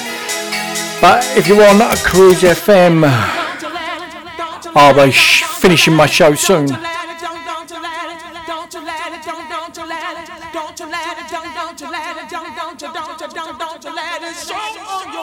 But 1.00 1.24
if 1.36 1.48
you're 1.48 1.64
on 1.66 1.78
Cruise 2.04 2.42
FM, 2.42 3.02
I'll 4.76 4.94
be 4.94 5.10
sh- 5.10 5.42
finishing 5.42 5.94
my 5.94 6.06
show 6.06 6.34
soon. 6.36 6.68